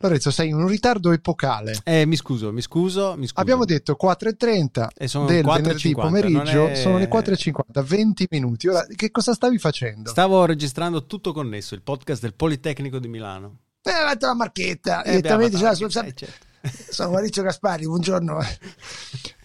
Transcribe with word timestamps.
Lorenzo, 0.00 0.30
sei 0.30 0.48
in 0.50 0.54
un 0.54 0.68
ritardo 0.68 1.10
epocale. 1.10 1.76
Eh, 1.82 2.06
mi 2.06 2.14
scuso, 2.14 2.52
mi 2.52 2.60
scuso, 2.62 3.14
mi 3.16 3.26
scuso. 3.26 3.40
Abbiamo 3.40 3.64
detto 3.64 3.96
4.30 4.00 4.88
E 4.96 5.08
sono 5.08 5.26
del 5.26 5.44
4.50, 5.44 5.60
venerdì 5.62 5.92
pomeriggio, 5.94 6.66
è- 6.68 6.74
sono 6.76 6.98
le 6.98 7.08
4.50, 7.08 7.82
20 7.84 8.26
minuti. 8.30 8.68
Ora, 8.68 8.86
che 8.94 9.10
cosa 9.10 9.34
stavi 9.34 9.58
facendo? 9.58 10.10
Stavo 10.10 10.44
registrando 10.44 11.04
tutto 11.06 11.32
connesso, 11.32 11.74
il 11.74 11.82
podcast 11.82 12.22
del 12.22 12.34
Politecnico 12.34 13.00
di 13.00 13.08
Milano. 13.08 13.58
Eh, 13.82 13.90
ho 13.90 14.04
letto 14.06 14.26
la 14.26 14.34
marchetta, 14.34 15.02
Eh, 15.02 15.16
direttamente 15.16 15.56
c'era 15.56 15.70
ma- 15.70 15.74
sul- 15.74 15.86
eh, 15.86 16.14
certo. 16.14 16.46
Sono 16.90 17.10
Maurizio 17.12 17.42
Gaspari, 17.42 17.84
buongiorno. 17.86 18.38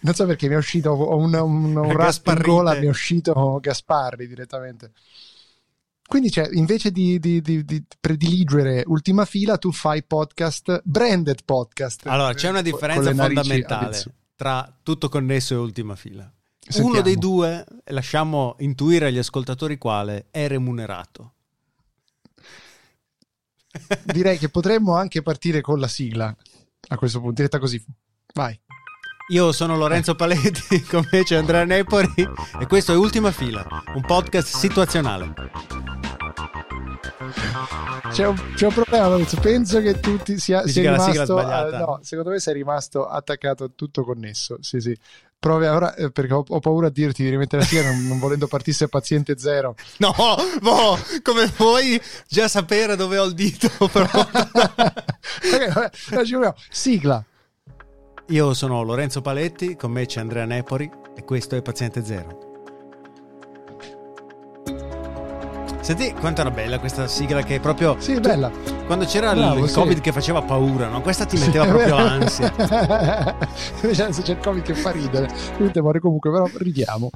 Non 0.00 0.14
so 0.14 0.26
perché 0.26 0.46
mi 0.48 0.54
è 0.54 0.56
uscito 0.56 0.90
ho 0.90 1.16
un, 1.16 1.34
un, 1.34 1.76
un 1.76 1.92
raspo 1.96 2.30
in 2.32 2.40
gola, 2.42 2.74
mi 2.74 2.86
è 2.86 2.88
uscito 2.88 3.58
Gasparri 3.60 4.26
direttamente. 4.28 4.92
Quindi 6.06 6.30
cioè, 6.30 6.48
invece 6.52 6.90
di, 6.90 7.18
di- 7.18 7.40
di- 7.40 7.64
di 7.64 7.82
prediligere 7.98 8.84
ultima 8.86 9.24
fila, 9.24 9.56
tu 9.56 9.72
fai 9.72 10.02
podcast, 10.04 10.82
branded 10.84 11.44
podcast. 11.44 12.06
Allora, 12.06 12.34
c'è 12.34 12.50
una 12.50 12.62
differenza 12.62 13.14
fondamentale 13.14 14.04
tra 14.36 14.78
tutto 14.82 15.08
connesso 15.08 15.54
e 15.54 15.56
ultima 15.56 15.96
fila. 15.96 16.30
Sentiamo. 16.58 16.88
Uno 16.90 17.00
dei 17.02 17.16
due, 17.16 17.64
lasciamo 17.86 18.56
intuire 18.58 19.06
agli 19.06 19.18
ascoltatori 19.18 19.76
quale, 19.78 20.26
è 20.30 20.46
remunerato. 20.48 21.32
Direi 24.04 24.38
che 24.38 24.48
potremmo 24.48 24.94
anche 24.94 25.20
partire 25.22 25.60
con 25.60 25.78
la 25.80 25.88
sigla 25.88 26.34
a 26.88 26.96
questo 26.96 27.18
punto, 27.18 27.34
diretta 27.34 27.58
così. 27.58 27.82
Vai. 28.34 28.58
Io 29.28 29.52
sono 29.52 29.76
Lorenzo 29.78 30.14
Paletti, 30.14 30.82
con 30.84 31.08
me 31.10 31.22
c'è 31.22 31.36
Andrea 31.36 31.64
Nepori 31.64 32.12
e 32.60 32.66
questo 32.66 32.92
è 32.92 32.96
Ultima 32.96 33.30
Fila, 33.30 33.66
un 33.94 34.02
podcast 34.02 34.54
situazionale. 34.54 35.32
C'è 38.10 38.26
un, 38.26 38.36
c'è 38.54 38.66
un 38.66 38.72
problema, 38.74 39.08
Lorenzo. 39.08 39.40
Penso 39.40 39.80
che 39.80 39.98
tu 39.98 40.18
ti 40.18 40.38
sia, 40.38 40.62
è 40.62 40.70
rimasto. 40.70 41.40
eh, 41.40 41.76
no, 41.78 42.00
secondo 42.02 42.30
me 42.30 42.38
sei 42.38 42.52
rimasto 42.52 43.06
attaccato 43.06 43.64
a 43.64 43.70
tutto 43.74 44.04
connesso. 44.04 44.58
Sì, 44.60 44.80
sì. 44.80 44.94
Provi 45.38 45.66
ora 45.66 45.94
eh, 45.94 46.10
perché 46.10 46.34
ho, 46.34 46.44
ho 46.46 46.60
paura 46.60 46.88
a 46.88 46.90
dirti 46.90 47.22
di 47.22 47.30
rimettere 47.30 47.62
la 47.62 47.68
sigla, 47.68 47.90
non, 47.90 48.06
non 48.06 48.18
volendo 48.18 48.46
partisse 48.46 48.88
paziente 48.88 49.38
zero. 49.38 49.74
No, 49.98 50.14
boh, 50.60 50.98
come 51.22 51.48
puoi 51.48 51.98
già 52.28 52.46
sapere 52.46 52.94
dove 52.94 53.16
ho 53.16 53.24
il 53.24 53.32
dito? 53.32 53.68
Però. 53.90 54.06
ok, 54.20 55.90
allora. 56.12 56.54
Sigla. 56.68 57.24
Io 58.28 58.54
sono 58.54 58.82
Lorenzo 58.82 59.20
Paletti, 59.20 59.76
con 59.76 59.90
me 59.92 60.06
c'è 60.06 60.20
Andrea 60.20 60.44
Nepori 60.46 60.90
e 61.14 61.24
questo 61.24 61.56
è 61.56 61.62
Paziente 61.62 62.04
Zero. 62.04 62.52
Senti 65.80 66.10
quanto 66.14 66.40
era 66.40 66.50
bella 66.50 66.78
questa 66.78 67.06
sigla 67.06 67.42
che 67.42 67.60
proprio... 67.60 67.96
Sì, 68.00 68.18
bella. 68.18 68.50
Quando 68.86 69.04
c'era 69.04 69.32
il- 69.32 69.38
Bravo, 69.38 69.64
il 69.64 69.68
sì. 69.68 69.74
Covid 69.74 70.00
che 70.00 70.12
faceva 70.12 70.40
paura, 70.40 70.88
no? 70.88 71.02
Questa 71.02 71.26
ti 71.26 71.36
metteva 71.36 71.64
Sì, 71.64 71.70
è 71.70 71.72
proprio 71.74 71.96
ansia. 71.96 72.54
Invece 73.82 74.02
adesso 74.04 74.22
c'è 74.22 74.32
il 74.32 74.38
Covid 74.38 74.62
che 74.62 74.74
fa 74.74 74.90
ridere. 74.90 75.28
Quindi 75.56 75.72
te 75.74 75.82
muore 75.82 76.00
comunque, 76.00 76.30
però 76.30 76.48
ridiamo. 76.56 77.10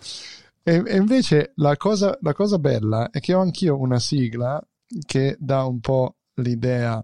E, 0.62 0.82
e 0.86 0.96
invece 0.96 1.52
la 1.56 1.78
cosa, 1.78 2.18
la 2.20 2.34
cosa 2.34 2.58
bella 2.58 3.08
è 3.10 3.20
che 3.20 3.32
ho 3.32 3.40
anch'io 3.40 3.78
una 3.80 3.98
sigla 3.98 4.62
che 5.06 5.36
dà 5.40 5.64
un 5.64 5.80
po' 5.80 6.16
l'idea 6.34 7.02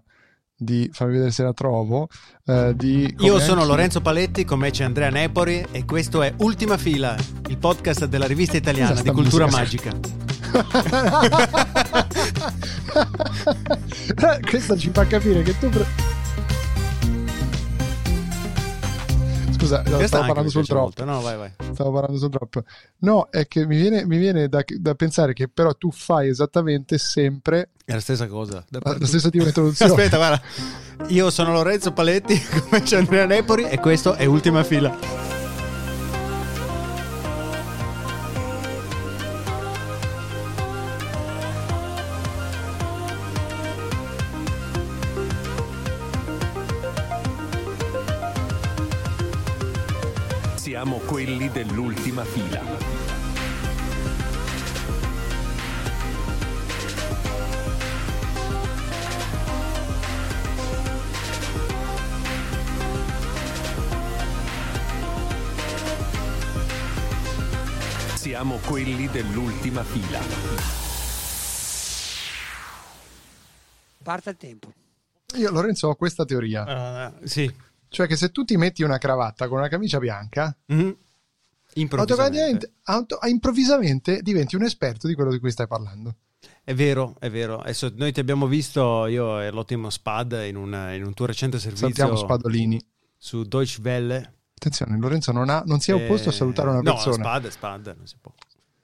di 0.57 0.89
fammi 0.93 1.13
vedere 1.13 1.31
se 1.31 1.43
la 1.43 1.53
trovo. 1.53 2.07
eh, 2.45 2.73
di 2.75 3.13
Io 3.19 3.39
sono 3.39 3.65
Lorenzo 3.65 4.01
Paletti, 4.01 4.45
con 4.45 4.59
me 4.59 4.69
c'è 4.71 4.83
Andrea 4.83 5.09
Nepori 5.09 5.65
e 5.71 5.85
questo 5.85 6.21
è 6.21 6.33
Ultima 6.37 6.77
Fila, 6.77 7.15
il 7.47 7.57
podcast 7.57 8.05
della 8.05 8.27
rivista 8.27 8.57
italiana 8.57 9.01
di 9.01 9.11
cultura 9.11 9.45
musica? 9.45 9.91
magica. 9.91 10.23
Questo 14.49 14.77
ci 14.77 14.89
fa 14.93 15.05
capire 15.05 15.41
che 15.41 15.57
tu. 15.59 15.67
pre- 15.69 16.14
Scusa, 19.65 19.83
no, 19.85 20.05
stavo 20.05 20.25
parlando 20.25 20.49
sul 20.49 20.63
drop. 20.63 20.81
molto. 20.81 21.05
No, 21.05 21.21
vai, 21.21 21.37
vai. 21.37 21.51
Stavo 21.73 21.91
parlando 21.91 22.17
sul 22.17 22.29
drop. 22.29 22.63
No, 22.99 23.27
è 23.31 23.47
che 23.47 23.65
mi 23.65 23.75
viene, 23.77 24.05
mi 24.05 24.17
viene 24.17 24.47
da, 24.47 24.63
da 24.65 24.95
pensare 24.95 25.33
che 25.33 25.47
però 25.47 25.73
tu 25.73 25.91
fai 25.91 26.29
esattamente 26.29 26.97
sempre 26.97 27.69
È 27.83 27.93
la 27.93 27.99
stessa 27.99 28.27
cosa. 28.27 28.63
la, 28.69 28.95
la 28.99 29.05
stessa 29.05 29.29
tipo 29.29 29.43
di 29.43 29.49
introduzione. 29.49 29.91
Aspetta, 29.93 30.17
guarda. 30.17 30.41
Io 31.07 31.29
sono 31.29 31.51
Lorenzo 31.51 31.91
Paletti, 31.91 32.39
con 32.49 32.67
me 32.69 32.81
c'è 32.81 32.97
Andrea 32.97 33.25
Nepori 33.25 33.63
e 33.63 33.79
questo 33.79 34.13
è 34.13 34.25
Ultima 34.25 34.63
Fila. 34.63 35.44
Quelli 51.25 51.49
dell'ultima 51.49 52.23
fila. 52.23 52.61
Siamo 68.15 68.57
quelli 68.65 69.07
dell'ultima 69.09 69.83
fila. 69.83 70.19
Parta 74.03 74.29
il 74.29 74.37
tempo. 74.37 74.71
Io, 75.35 75.51
Lorenzo, 75.51 75.87
ho 75.89 75.95
questa 75.95 76.25
teoria. 76.25 76.63
Ah, 76.65 77.13
sì. 77.23 77.51
Cioè 77.87 78.07
che 78.07 78.15
se 78.15 78.31
tu 78.31 78.43
ti 78.43 78.57
metti 78.57 78.83
una 78.83 78.97
cravatta 78.97 79.47
con 79.47 79.59
una 79.59 79.67
camicia 79.67 79.99
bianca, 79.99 80.55
Mhm. 80.67 80.95
Improvvisamente. 81.77 82.73
auto- 82.83 83.19
improvvisamente 83.27 84.21
diventi 84.21 84.55
un 84.55 84.63
esperto 84.63 85.07
di 85.07 85.13
quello 85.13 85.31
di 85.31 85.39
cui 85.39 85.51
stai 85.51 85.67
parlando. 85.67 86.15
È 86.63 86.73
vero, 86.73 87.15
è 87.19 87.29
vero. 87.29 87.59
Adesso 87.59 87.91
noi 87.95 88.11
ti 88.11 88.19
abbiamo 88.19 88.47
visto, 88.47 89.05
io 89.07 89.39
e 89.41 89.51
l'ottimo 89.51 89.89
Spad, 89.89 90.43
in, 90.47 90.55
un- 90.55 90.91
in 90.95 91.03
un 91.05 91.13
tuo 91.13 91.25
recente 91.25 91.59
servizio 91.59 91.87
Salutiamo 91.89 92.15
Spadolini. 92.15 92.83
su 93.17 93.43
Deutsche 93.43 93.81
Welle. 93.81 94.33
Attenzione, 94.55 94.97
Lorenzo 94.97 95.31
non, 95.31 95.49
ha, 95.49 95.63
non 95.65 95.79
si 95.79 95.91
è 95.91 95.93
opposto 95.93 96.29
a 96.29 96.31
Eh, 96.31 96.35
salutare 96.35 96.69
una 96.69 96.81
no, 96.81 96.93
persona. 96.93 97.15
Spad, 97.23 97.47
Spad, 97.49 97.93
non 97.97 98.07
si 98.07 98.15
può. 98.21 98.33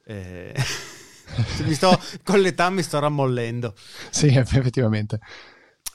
Eh, 0.06 0.53
sto, 1.72 1.97
con 2.23 2.40
l'età 2.40 2.69
mi 2.69 2.84
sto 2.84 3.00
rammollendo. 3.00 3.73
Sì, 4.09 4.28
effettivamente. 4.28 5.19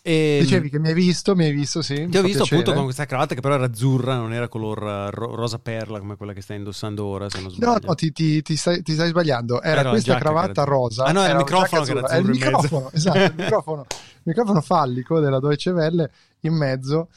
E, 0.09 0.39
Dicevi 0.43 0.71
che 0.71 0.79
mi 0.79 0.87
hai 0.87 0.95
visto, 0.95 1.35
mi 1.35 1.47
hai 1.47 1.53
visto, 1.53 1.83
sì. 1.83 1.95
mi 1.95 2.01
Ehm, 2.03 2.11
Ti 2.11 2.19
ho 2.19 2.23
visto 2.23 2.37
piacere. 2.39 2.61
appunto 2.61 2.75
con 2.75 2.85
questa 2.85 3.07
cravatta 3.07 3.35
che 3.35 3.41
però 3.41 3.55
era 3.55 3.65
azzurra, 3.65 4.15
non 4.15 4.33
era 4.33 4.47
color 4.47 4.81
eh, 4.87 5.11
ro- 5.11 5.35
rosa 5.35 5.59
perla 5.59 5.99
come 5.99 6.15
quella 6.17 6.33
che 6.33 6.43
stai 6.43 6.59
indossando 6.59 7.05
ora, 7.05 7.29
se 7.29 7.39
non 7.41 7.49
No, 7.49 7.53
sbaglio. 7.57 7.87
no, 7.89 7.95
ti, 7.97 8.13
ti- 8.13 8.41
ti 8.41 8.55
stai, 8.57 8.83
ti 8.83 8.93
stai 8.93 9.09
sbagliando. 9.09 9.61
Era, 9.61 9.81
Era 9.81 9.89
questa 9.91 10.17
cravatta 10.17 10.63
era- 10.63 10.71
rosa. 10.71 11.05
Ah, 11.07 11.11
no, 11.11 11.23
era 11.23 11.31
il 11.31 11.35
una 11.35 11.45
microfono 11.45 11.83
che 11.83 11.91
era 11.91 11.99
il 11.99 12.05
azzurro 12.05 12.21
in 12.21 12.39
mezzo. 12.39 12.47
microfono, 12.51 12.91
esatto, 12.95 13.19
il 13.19 13.35
microfono, 13.37 13.81
il 13.91 14.23
microfono 14.23 14.61
fallico 14.61 15.19
della 15.19 15.41
Deutsche 15.41 15.71
Welle 15.71 16.11
in 16.43 16.55
mezzo 16.55 17.09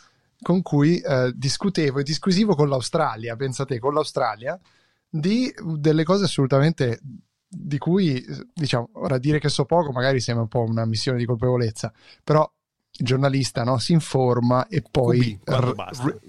con 0.41 0.61
cui 0.63 0.99
eh, 0.99 1.31
discutevo 1.35 1.99
e 1.99 2.03
disquisivo 2.03 2.55
con 2.55 2.69
l'Australia, 2.69 3.35
pensate, 3.35 3.77
con 3.77 3.93
l'Australia, 3.93 4.59
di 5.07 5.53
delle 5.77 6.03
cose 6.03 6.23
assolutamente 6.23 6.99
di 7.47 7.77
cui, 7.77 8.25
diciamo, 8.51 8.89
ora 8.93 9.19
dire 9.19 9.37
che 9.39 9.49
so 9.49 9.65
poco 9.65 9.91
magari 9.91 10.19
sembra 10.19 10.41
un 10.43 10.49
po' 10.49 10.63
una 10.63 10.85
missione 10.85 11.19
di 11.19 11.25
colpevolezza, 11.25 11.93
però 12.23 12.51
il 12.99 13.05
giornalista 13.05 13.63
no, 13.63 13.77
si 13.77 13.93
informa 13.93 14.67
e 14.67 14.83
poi... 14.89 15.37
QB, 15.37 15.43
quando 15.45 15.71
r- 15.71 15.75
basta. 15.75 16.03
r- 16.03 16.19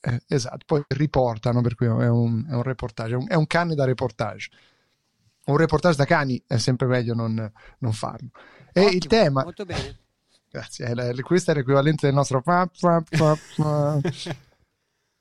eh, 0.00 0.22
esatto, 0.28 0.58
poi 0.66 0.84
riportano, 0.88 1.60
per 1.62 1.74
cui 1.74 1.86
è 1.86 1.90
un, 1.90 2.46
è 2.48 2.52
un 2.52 2.62
reportage, 2.62 3.14
è 3.14 3.16
un, 3.16 3.26
è 3.28 3.34
un 3.34 3.46
cane 3.46 3.74
da 3.74 3.84
reportage. 3.84 4.50
Un 5.46 5.56
reportage 5.56 5.96
da 5.96 6.04
cani 6.04 6.42
è 6.46 6.58
sempre 6.58 6.86
meglio 6.86 7.14
non, 7.14 7.52
non 7.78 7.92
farlo. 7.92 8.30
E 8.72 8.80
il 8.82 8.86
Ottimo, 8.86 9.08
tema, 9.08 9.42
Molto 9.44 9.64
bene. 9.64 9.98
grazie, 10.50 10.94
la- 10.94 11.12
questo 11.22 11.52
è 11.52 11.54
l'equivalente 11.54 12.06
del 12.06 12.14
nostro... 12.14 12.42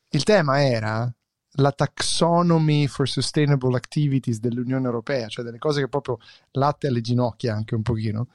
Il 0.09 0.23
tema 0.23 0.63
era 0.63 1.13
la 1.57 1.71
taxonomy 1.71 2.87
for 2.87 3.07
sustainable 3.07 3.75
activities 3.75 4.39
dell'Unione 4.39 4.85
Europea, 4.85 5.27
cioè 5.27 5.43
delle 5.45 5.57
cose 5.57 5.81
che 5.81 5.87
proprio 5.87 6.19
latte 6.51 6.87
alle 6.87 7.01
ginocchia 7.01 7.53
anche 7.53 7.75
un 7.75 7.81
pochino. 7.81 8.27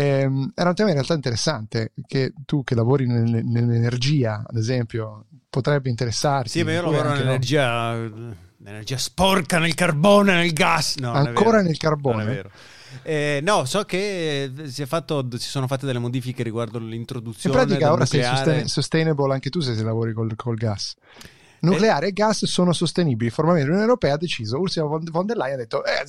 Ehm, 0.00 0.52
era 0.54 0.68
un 0.70 0.74
tema 0.74 0.88
in 0.88 0.94
realtà 0.94 1.14
interessante 1.14 1.92
che 2.06 2.32
tu 2.46 2.64
che 2.64 2.74
lavori 2.74 3.06
nel- 3.06 3.44
nell'energia, 3.44 4.44
ad 4.46 4.56
esempio, 4.56 5.26
potrebbe 5.48 5.88
interessarti. 5.90 6.48
Sì, 6.48 6.62
ma 6.62 6.72
io 6.72 6.82
lavoro 6.82 7.00
anche 7.08 7.10
no. 7.10 7.18
nell'energia, 7.18 7.92
nell'energia 7.94 8.96
sporca, 8.98 9.58
nel 9.58 9.74
carbone, 9.74 10.34
nel 10.34 10.52
gas. 10.52 10.96
No, 10.96 11.12
Ancora 11.12 11.60
nel 11.62 11.76
carbone? 11.76 12.24
Non 12.24 12.32
è 12.32 12.34
vero. 12.34 12.50
Eh, 13.02 13.40
no, 13.42 13.64
so 13.66 13.84
che 13.84 14.50
si, 14.64 14.82
è 14.82 14.86
fatto, 14.86 15.26
si 15.38 15.48
sono 15.48 15.66
fatte 15.68 15.86
delle 15.86 16.00
modifiche 16.00 16.42
riguardo 16.42 16.78
In 16.78 16.88
l'introduzione 16.88 17.54
pratica 17.54 17.84
del 17.84 17.92
ora 17.92 18.04
sei 18.04 18.20
nucleare. 18.20 18.44
sustain- 18.44 18.66
sustainable 18.66 19.32
anche 19.32 19.48
tu 19.50 19.60
se, 19.60 19.74
se 19.76 19.82
lavori 19.82 20.12
col, 20.12 20.34
col 20.34 20.56
gas. 20.56 20.94
Nucleare 21.60 22.08
e 22.08 22.12
gas 22.12 22.44
sono 22.46 22.72
sostenibili. 22.72 23.30
Formalmente 23.30 23.68
l'Unione 23.68 23.88
Europea 23.88 24.14
ha 24.14 24.18
deciso, 24.18 24.58
Ursula 24.58 24.86
von 24.86 25.26
der 25.26 25.36
Leyen 25.36 25.54
ha 25.54 25.58
detto, 25.58 25.84
eh, 25.84 26.04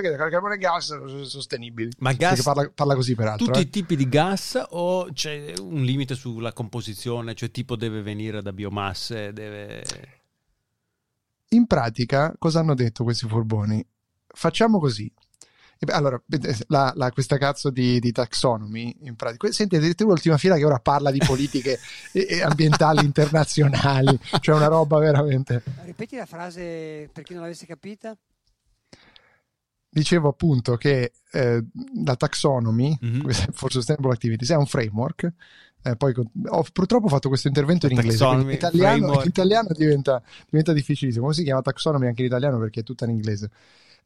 che 0.00 0.16
carbone 0.30 0.54
e 0.54 0.58
gas 0.58 0.86
sono 0.86 1.24
sostenibili. 1.24 1.90
Ma 1.98 2.12
gas- 2.12 2.42
parla, 2.42 2.70
parla 2.74 2.94
così 2.94 3.14
peraltro. 3.14 3.46
Tutti 3.46 3.58
eh. 3.58 3.62
i 3.62 3.70
tipi 3.70 3.96
di 3.96 4.08
gas 4.08 4.62
o 4.70 5.08
c'è 5.12 5.54
un 5.60 5.82
limite 5.82 6.14
sulla 6.14 6.52
composizione, 6.52 7.34
cioè 7.34 7.50
tipo 7.50 7.76
deve 7.76 8.02
venire 8.02 8.42
da 8.42 8.52
biomasse, 8.52 9.32
deve... 9.32 9.82
In 11.48 11.66
pratica, 11.66 12.34
cosa 12.38 12.60
hanno 12.60 12.74
detto 12.74 13.04
questi 13.04 13.26
furboni? 13.28 13.84
Facciamo 14.26 14.78
così. 14.78 15.12
Beh, 15.84 15.92
Allora, 15.92 16.22
la- 16.68 16.92
la- 16.94 17.10
questa 17.10 17.38
cazzo 17.38 17.68
di, 17.70 17.98
di 17.98 18.12
taxonomy, 18.12 18.98
in 19.00 19.16
pratica, 19.16 19.50
senti 19.50 19.74
addirittura 19.76 20.10
l'ultima 20.10 20.36
fila 20.38 20.56
che 20.56 20.64
ora 20.64 20.78
parla 20.78 21.10
di 21.10 21.18
politiche 21.18 21.78
e- 22.12 22.26
e 22.28 22.42
ambientali 22.42 23.04
internazionali, 23.04 24.16
cioè 24.40 24.54
una 24.54 24.68
roba 24.68 24.98
veramente. 24.98 25.62
Ripeti 25.84 26.16
la 26.16 26.26
frase 26.26 27.08
per 27.12 27.24
chi 27.24 27.32
non 27.32 27.42
l'avesse 27.42 27.66
capita. 27.66 28.16
Dicevo 29.94 30.28
appunto 30.28 30.76
che 30.76 31.12
eh, 31.32 31.64
la 32.04 32.16
taxonomy 32.16 32.96
Mhm. 33.00 33.22
questa 33.24 33.46
for 33.52 33.70
sustainable 33.70 34.12
activities 34.12 34.50
è 34.50 34.56
un 34.56 34.66
framework. 34.66 35.30
eh, 35.84 35.96
poi 35.96 36.14
con- 36.14 36.30
ho, 36.46 36.64
purtroppo 36.72 37.06
ho 37.06 37.08
fatto 37.08 37.26
questo 37.28 37.48
intervento 37.48 37.86
in 37.86 37.92
inglese. 37.92 38.22
italiano, 38.52 39.14
in 39.20 39.26
italiano 39.26 39.68
diventa, 39.74 40.22
diventa 40.48 40.72
difficilissimo. 40.72 41.24
Come 41.24 41.34
si 41.34 41.42
chiama 41.42 41.60
taxonomy 41.60 42.06
anche 42.06 42.20
in 42.22 42.28
italiano 42.28 42.56
perché 42.60 42.80
è 42.80 42.84
tutta 42.84 43.04
in 43.04 43.10
inglese. 43.10 43.50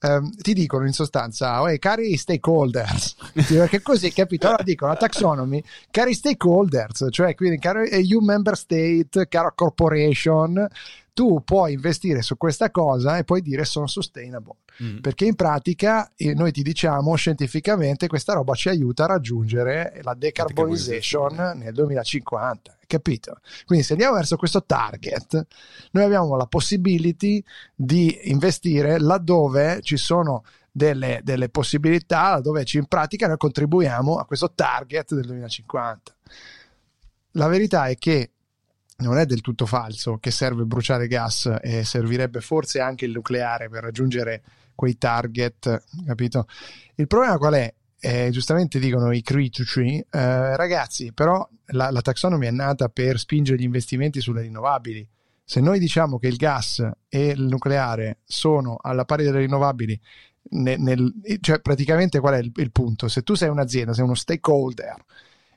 Ehm, 0.01 0.31
ti 0.37 0.53
dicono 0.53 0.87
in 0.87 0.93
sostanza, 0.93 1.61
"Uè, 1.63 1.79
cari 1.79 2.17
stakeholders, 2.17 3.17
perché 3.49 3.81
così 3.81 4.13
capito? 4.13 4.47
Allora 4.47 4.63
dicono 4.63 4.93
la 4.93 4.99
taxonomy, 4.99 5.63
cari 5.91 6.13
stakeholders, 6.13 7.07
cioè 7.11 7.35
quindi 7.35 7.59
caro 7.59 7.83
EU 7.83 8.21
member 8.21 8.57
state, 8.57 9.27
caro 9.29 9.53
corporation, 9.55 10.69
tu 11.17 11.43
puoi 11.43 11.73
investire 11.73 12.21
su 12.21 12.37
questa 12.37 12.71
cosa 12.71 13.17
e 13.17 13.25
puoi 13.25 13.41
dire 13.41 13.65
sono 13.65 13.87
sustainable 13.87 14.57
Mm. 14.83 14.99
perché 14.99 15.25
in 15.25 15.37
pratica 15.37 16.13
eh, 16.17 16.35
noi 16.35 16.53
ti 16.53 16.63
diciamo 16.63 17.15
scientificamente 17.15 18.09
questa 18.09 18.35
roba 18.35 18.53
ci 18.53 18.69
aiuta 18.69 19.05
a 19.05 19.07
raggiungere 19.07 20.01
la 20.03 20.13
decarbonization 20.13 21.55
nel 21.57 21.73
2050 21.73 22.77
capito? 22.87 23.41
quindi 23.65 23.83
se 23.87 23.95
andiamo 23.95 24.17
verso 24.17 24.37
questo 24.37 24.65
target 24.65 25.47
noi 25.93 26.05
abbiamo 26.05 26.37
la 26.37 26.45
possibility 26.45 27.43
di 27.75 28.19
investire 28.25 28.99
laddove 28.99 29.81
ci 29.81 29.97
sono 29.97 30.45
delle, 30.71 31.21
delle 31.25 31.49
possibilità 31.49 32.33
laddove 32.33 32.67
ci 32.67 32.77
in 32.77 32.85
pratica 32.85 33.29
noi 33.29 33.39
contribuiamo 33.39 34.17
a 34.19 34.27
questo 34.27 34.53
target 34.55 35.15
del 35.15 35.25
2050 35.25 36.15
la 37.31 37.49
verità 37.49 37.87
è 37.87 37.97
che 37.97 38.33
non 38.99 39.19
è 39.19 39.27
del 39.27 39.41
tutto 39.41 39.67
falso 39.67 40.19
che 40.19 40.31
serve 40.31 40.65
bruciare 40.65 41.07
gas 41.07 41.59
e 41.61 41.85
servirebbe 41.85 42.41
forse 42.41 42.81
anche 42.81 43.05
il 43.05 43.13
nucleare 43.13 43.69
per 43.69 43.83
raggiungere 43.83 44.43
quei 44.75 44.97
target, 44.97 45.85
capito? 46.07 46.47
Il 46.95 47.07
problema 47.07 47.37
qual 47.39 47.55
è? 47.55 47.75
Eh, 47.99 48.29
giustamente 48.31 48.79
dicono 48.79 49.11
i 49.11 49.23
critici, 49.23 49.99
eh, 49.99 50.57
ragazzi, 50.57 51.13
però 51.13 51.47
la, 51.67 51.91
la 51.91 52.01
taxonomy 52.03 52.47
è 52.47 52.51
nata 52.51 52.89
per 52.89 53.19
spingere 53.19 53.59
gli 53.59 53.65
investimenti 53.65 54.21
sulle 54.21 54.43
rinnovabili. 54.43 55.07
Se 55.43 55.61
noi 55.61 55.79
diciamo 55.79 56.19
che 56.19 56.29
il 56.29 56.37
gas 56.37 56.87
e 57.09 57.27
il 57.29 57.43
nucleare 57.43 58.19
sono 58.25 58.79
alla 58.81 59.05
pari 59.05 59.25
delle 59.25 59.39
rinnovabili, 59.39 59.99
ne- 60.51 60.77
nel- 60.77 61.13
cioè 61.41 61.61
praticamente 61.61 62.21
qual 62.21 62.35
è 62.35 62.39
il, 62.39 62.53
il 62.55 62.71
punto? 62.71 63.09
Se 63.09 63.23
tu 63.23 63.35
sei 63.35 63.49
un'azienda, 63.49 63.93
sei 63.93 64.05
uno 64.05 64.15
stakeholder 64.15 65.05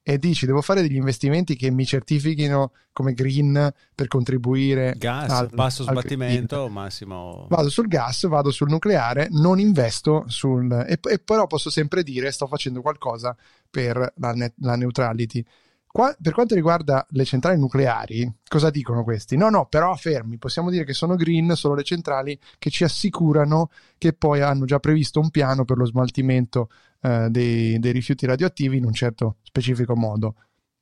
e 0.04 0.18
dici 0.18 0.46
devo 0.46 0.62
fare 0.62 0.82
degli 0.82 0.96
investimenti 0.96 1.56
che 1.56 1.72
mi 1.72 1.86
certifichino 1.86 2.72
come 2.92 3.14
green 3.14 3.72
per 3.96 4.08
contribuire 4.08 4.96
Gas, 4.98 5.30
al- 5.30 5.50
basso 5.54 5.84
al 5.84 5.90
sbattimento, 5.90 6.62
green. 6.62 6.72
massimo... 6.72 7.46
Vado 7.50 7.70
sul 7.70 7.88
gas, 7.88 8.28
vado 8.28 8.52
sul 8.52 8.70
nucleare, 8.70 9.28
non 9.32 9.60
investo 9.60 10.26
sul... 10.28 10.72
E, 10.88 11.00
e 11.02 11.20
però 11.20 11.48
posso 11.48 11.70
sempre 11.70 12.04
dire 12.04 12.32
sto 12.32 12.48
facendo 12.48 12.82
qualcosa 12.82 13.36
per 13.70 14.14
la, 14.18 14.32
net- 14.34 14.56
la 14.58 14.76
neutrality. 14.76 15.46
Qua- 15.92 16.16
per 16.22 16.34
quanto 16.34 16.54
riguarda 16.54 17.06
le 17.10 17.26
centrali 17.26 17.60
nucleari, 17.60 18.32
cosa 18.48 18.70
dicono 18.70 19.04
questi? 19.04 19.36
No, 19.38 19.50
no, 19.50 19.66
però 19.66 19.96
fermi, 19.96 20.38
possiamo 20.38 20.70
dire 20.70 20.84
che 20.84 20.94
sono 20.94 21.16
green 21.16 21.56
solo 21.56 21.74
le 21.74 21.84
centrali 21.84 22.40
che 22.60 22.70
ci 22.70 22.84
assicurano 22.84 23.72
che 23.98 24.14
poi 24.14 24.42
hanno 24.42 24.66
già 24.66 24.80
previsto 24.80 25.20
un 25.20 25.32
piano 25.32 25.66
per 25.66 25.78
lo 25.78 25.86
smaltimento 25.86 26.70
eh, 27.02 27.28
dei, 27.30 27.80
dei 27.80 27.92
rifiuti 27.92 28.26
radioattivi 28.26 28.78
in 28.78 28.86
un 28.86 28.94
certo 28.94 29.38
specifico 29.44 29.96
modo. 29.96 30.36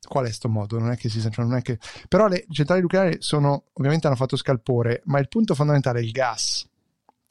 Qual 0.07 0.25
è 0.25 0.31
sto 0.31 0.47
modo? 0.47 0.79
Non 0.79 0.91
è 0.91 0.95
che 0.95 1.09
si 1.09 1.19
cioè 1.19 1.31
non 1.37 1.55
è 1.55 1.61
che... 1.61 1.79
Però 2.07 2.27
le 2.27 2.45
centrali 2.49 2.81
nucleari 2.81 3.17
sono, 3.19 3.65
ovviamente 3.73 4.07
hanno 4.07 4.15
fatto 4.15 4.35
scalpore, 4.37 5.01
ma 5.05 5.19
il 5.19 5.27
punto 5.27 5.55
fondamentale 5.55 5.99
è 5.99 6.03
il 6.03 6.11
gas. 6.11 6.65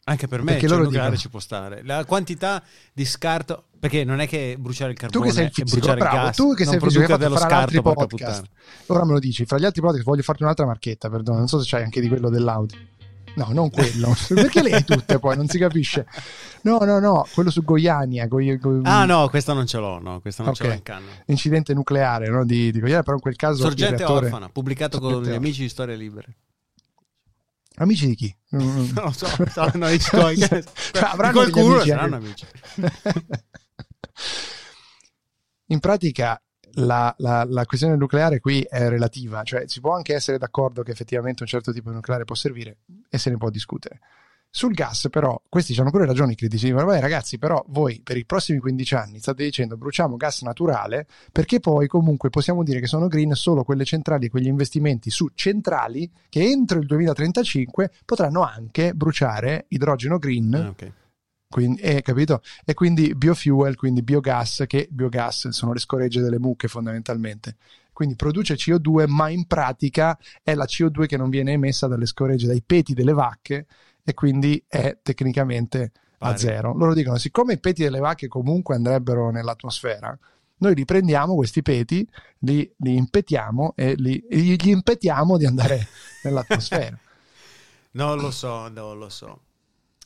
Anche 0.08 0.28
per 0.28 0.40
me 0.40 0.52
Perché 0.52 0.68
cioè, 0.68 0.76
il 0.76 0.84
nucleare 0.84 1.10
dicono- 1.10 1.22
ci 1.22 1.28
può 1.30 1.40
stare. 1.40 1.82
La 1.84 2.04
quantità 2.04 2.62
di 2.92 3.04
scarto... 3.04 3.64
Perché 3.78 4.04
non 4.04 4.20
è 4.20 4.26
che 4.26 4.56
bruciare 4.58 4.92
il 4.92 4.96
Tu 4.96 5.06
carbone 5.06 5.26
che 5.26 5.34
sei 5.34 5.44
il 5.44 5.52
fisico, 5.52 5.76
bruciare 5.76 5.98
il 5.98 6.04
bravo, 6.04 6.26
gas 6.26 6.36
tu 6.36 6.54
che 6.54 6.64
sei 6.64 6.74
il 6.74 6.80
fisico, 6.80 7.06
fatto 7.06 7.16
dello 7.18 7.34
altri 7.34 7.48
scarto, 7.48 7.82
porca 7.82 8.06
podcast. 8.06 8.44
Ora 8.86 9.04
me 9.04 9.12
lo 9.12 9.18
dici, 9.18 9.44
fra 9.44 9.58
gli 9.58 9.64
altri 9.64 9.80
podcast 9.82 10.04
voglio 10.04 10.22
farti 10.22 10.42
un'altra 10.42 10.66
marchetta, 10.66 11.10
perdono, 11.10 11.38
non 11.38 11.46
so 11.46 11.60
se 11.60 11.68
c'hai 11.68 11.82
anche 11.82 12.00
di 12.00 12.08
quello 12.08 12.30
dell'Audi. 12.30 12.88
No, 13.36 13.48
non 13.52 13.70
quello. 13.70 14.14
Perché 14.28 14.62
le 14.62 14.72
hai 14.72 14.84
tutte 14.84 15.18
poi? 15.18 15.36
Non 15.36 15.46
si 15.48 15.58
capisce. 15.58 16.06
No, 16.62 16.78
no, 16.78 16.98
no, 16.98 17.26
quello 17.34 17.50
su 17.50 17.62
Goiania. 17.62 18.26
Goi- 18.26 18.56
Goi- 18.58 18.80
Ah 18.84 19.04
no, 19.04 19.28
questa 19.28 19.52
non 19.52 19.66
ce 19.66 19.78
l'ho, 19.78 19.98
no, 20.00 20.20
questa 20.20 20.42
non 20.42 20.54
ce 20.54 20.62
Ok. 20.62 20.68
l'ho 20.70 20.74
in 20.76 20.82
canna. 20.82 21.10
Incidente 21.26 21.74
nucleare 21.74 22.28
no, 22.28 22.44
di, 22.44 22.72
di 22.72 22.80
Goiania, 22.80 23.02
però 23.02 23.16
in 23.16 23.22
quel 23.22 23.36
caso... 23.36 23.62
Sorgente 23.62 23.96
reattore- 23.98 24.26
orfana, 24.26 24.48
pubblicato 24.48 24.98
con 24.98 25.10
Sorgente 25.10 25.28
gli 25.28 25.32
orfana. 25.34 25.46
amici 25.46 25.62
di 25.62 25.68
Storie 25.68 25.96
Libere. 25.96 26.36
Amici 27.78 28.06
di 28.06 28.14
chi? 28.14 28.36
Non 28.56 28.90
lo 28.94 29.12
so, 29.12 29.26
saranno 29.50 29.84
amici 29.86 30.08
tuoi. 30.08 30.36
Cioè, 30.40 30.60
Di 30.62 30.98
avranno 30.98 31.32
qualcuno 31.32 31.74
amici 31.74 31.88
saranno 31.90 32.14
anche- 32.16 32.26
amici. 32.26 32.46
In 35.66 35.80
pratica 35.80 36.40
la, 36.76 37.14
la- 37.18 37.44
la 37.48 37.64
questione 37.66 37.96
nucleare 37.96 38.40
qui 38.40 38.62
è 38.62 38.88
relativa, 38.88 39.42
cioè 39.42 39.64
si 39.66 39.80
può 39.80 39.94
anche 39.94 40.14
essere 40.14 40.38
d'accordo 40.38 40.82
che 40.82 40.90
effettivamente 40.92 41.42
un 41.42 41.48
certo 41.48 41.72
tipo 41.72 41.88
di 41.90 41.94
nucleare 41.96 42.24
può 42.24 42.34
servire 42.34 42.78
e 43.08 43.18
se 43.18 43.30
ne 43.30 43.36
può 43.36 43.50
discutere. 43.50 44.00
Sul 44.48 44.72
gas, 44.72 45.08
però, 45.10 45.38
questi 45.50 45.78
hanno 45.78 45.90
pure 45.90 46.06
ragioni 46.06 46.32
i 46.32 46.34
critici. 46.34 46.66
Dicono, 46.66 46.86
"Vabbè, 46.86 47.00
ragazzi, 47.00 47.36
però 47.38 47.62
voi 47.68 48.00
per 48.02 48.16
i 48.16 48.24
prossimi 48.24 48.58
15 48.58 48.94
anni 48.94 49.18
state 49.18 49.44
dicendo 49.44 49.76
bruciamo 49.76 50.16
gas 50.16 50.40
naturale 50.42 51.06
perché 51.30 51.60
poi 51.60 51.86
comunque 51.88 52.30
possiamo 52.30 52.62
dire 52.62 52.80
che 52.80 52.86
sono 52.86 53.06
green 53.06 53.34
solo 53.34 53.64
quelle 53.64 53.84
centrali 53.84 54.26
e 54.26 54.30
quegli 54.30 54.46
investimenti 54.46 55.10
su 55.10 55.28
centrali 55.34 56.10
che 56.30 56.42
entro 56.42 56.78
il 56.78 56.86
2035 56.86 57.90
potranno 58.06 58.42
anche 58.44 58.94
bruciare 58.94 59.66
idrogeno 59.68 60.16
green 60.18 60.54
Ah, 60.54 60.68
ok. 60.68 60.92
Quindi, 61.56 61.80
eh, 61.80 62.02
capito? 62.02 62.42
E 62.66 62.74
quindi 62.74 63.14
biofuel, 63.14 63.76
quindi 63.76 64.02
biogas, 64.02 64.64
che 64.66 64.88
biogas 64.90 65.48
sono 65.48 65.72
le 65.72 65.78
scoregge 65.78 66.20
delle 66.20 66.38
mucche 66.38 66.68
fondamentalmente. 66.68 67.56
Quindi 67.94 68.14
produce 68.14 68.56
CO2, 68.56 69.08
ma 69.08 69.30
in 69.30 69.46
pratica 69.46 70.18
è 70.42 70.54
la 70.54 70.66
CO2 70.66 71.06
che 71.06 71.16
non 71.16 71.30
viene 71.30 71.52
emessa 71.52 71.86
dalle 71.86 72.04
scoregge, 72.04 72.46
dai 72.46 72.60
peti 72.60 72.92
delle 72.92 73.14
vacche 73.14 73.64
e 74.04 74.12
quindi 74.12 74.62
è 74.68 74.98
tecnicamente 75.00 75.92
a 76.18 76.36
zero. 76.36 76.74
Loro 76.74 76.92
dicono, 76.92 77.16
siccome 77.16 77.54
i 77.54 77.58
peti 77.58 77.84
delle 77.84 78.00
vacche 78.00 78.28
comunque 78.28 78.74
andrebbero 78.74 79.30
nell'atmosfera, 79.30 80.14
noi 80.58 80.74
li 80.74 80.84
prendiamo 80.84 81.36
questi 81.36 81.62
peti, 81.62 82.06
li, 82.40 82.70
li 82.80 82.96
impetiamo 82.96 83.72
e 83.74 83.94
li, 83.94 84.22
gli 84.28 84.68
impetiamo 84.68 85.38
di 85.38 85.46
andare 85.46 85.88
nell'atmosfera. 86.22 86.98
Non 87.92 88.18
lo 88.18 88.30
so, 88.30 88.68
non 88.68 88.98
lo 88.98 89.08
so. 89.08 89.40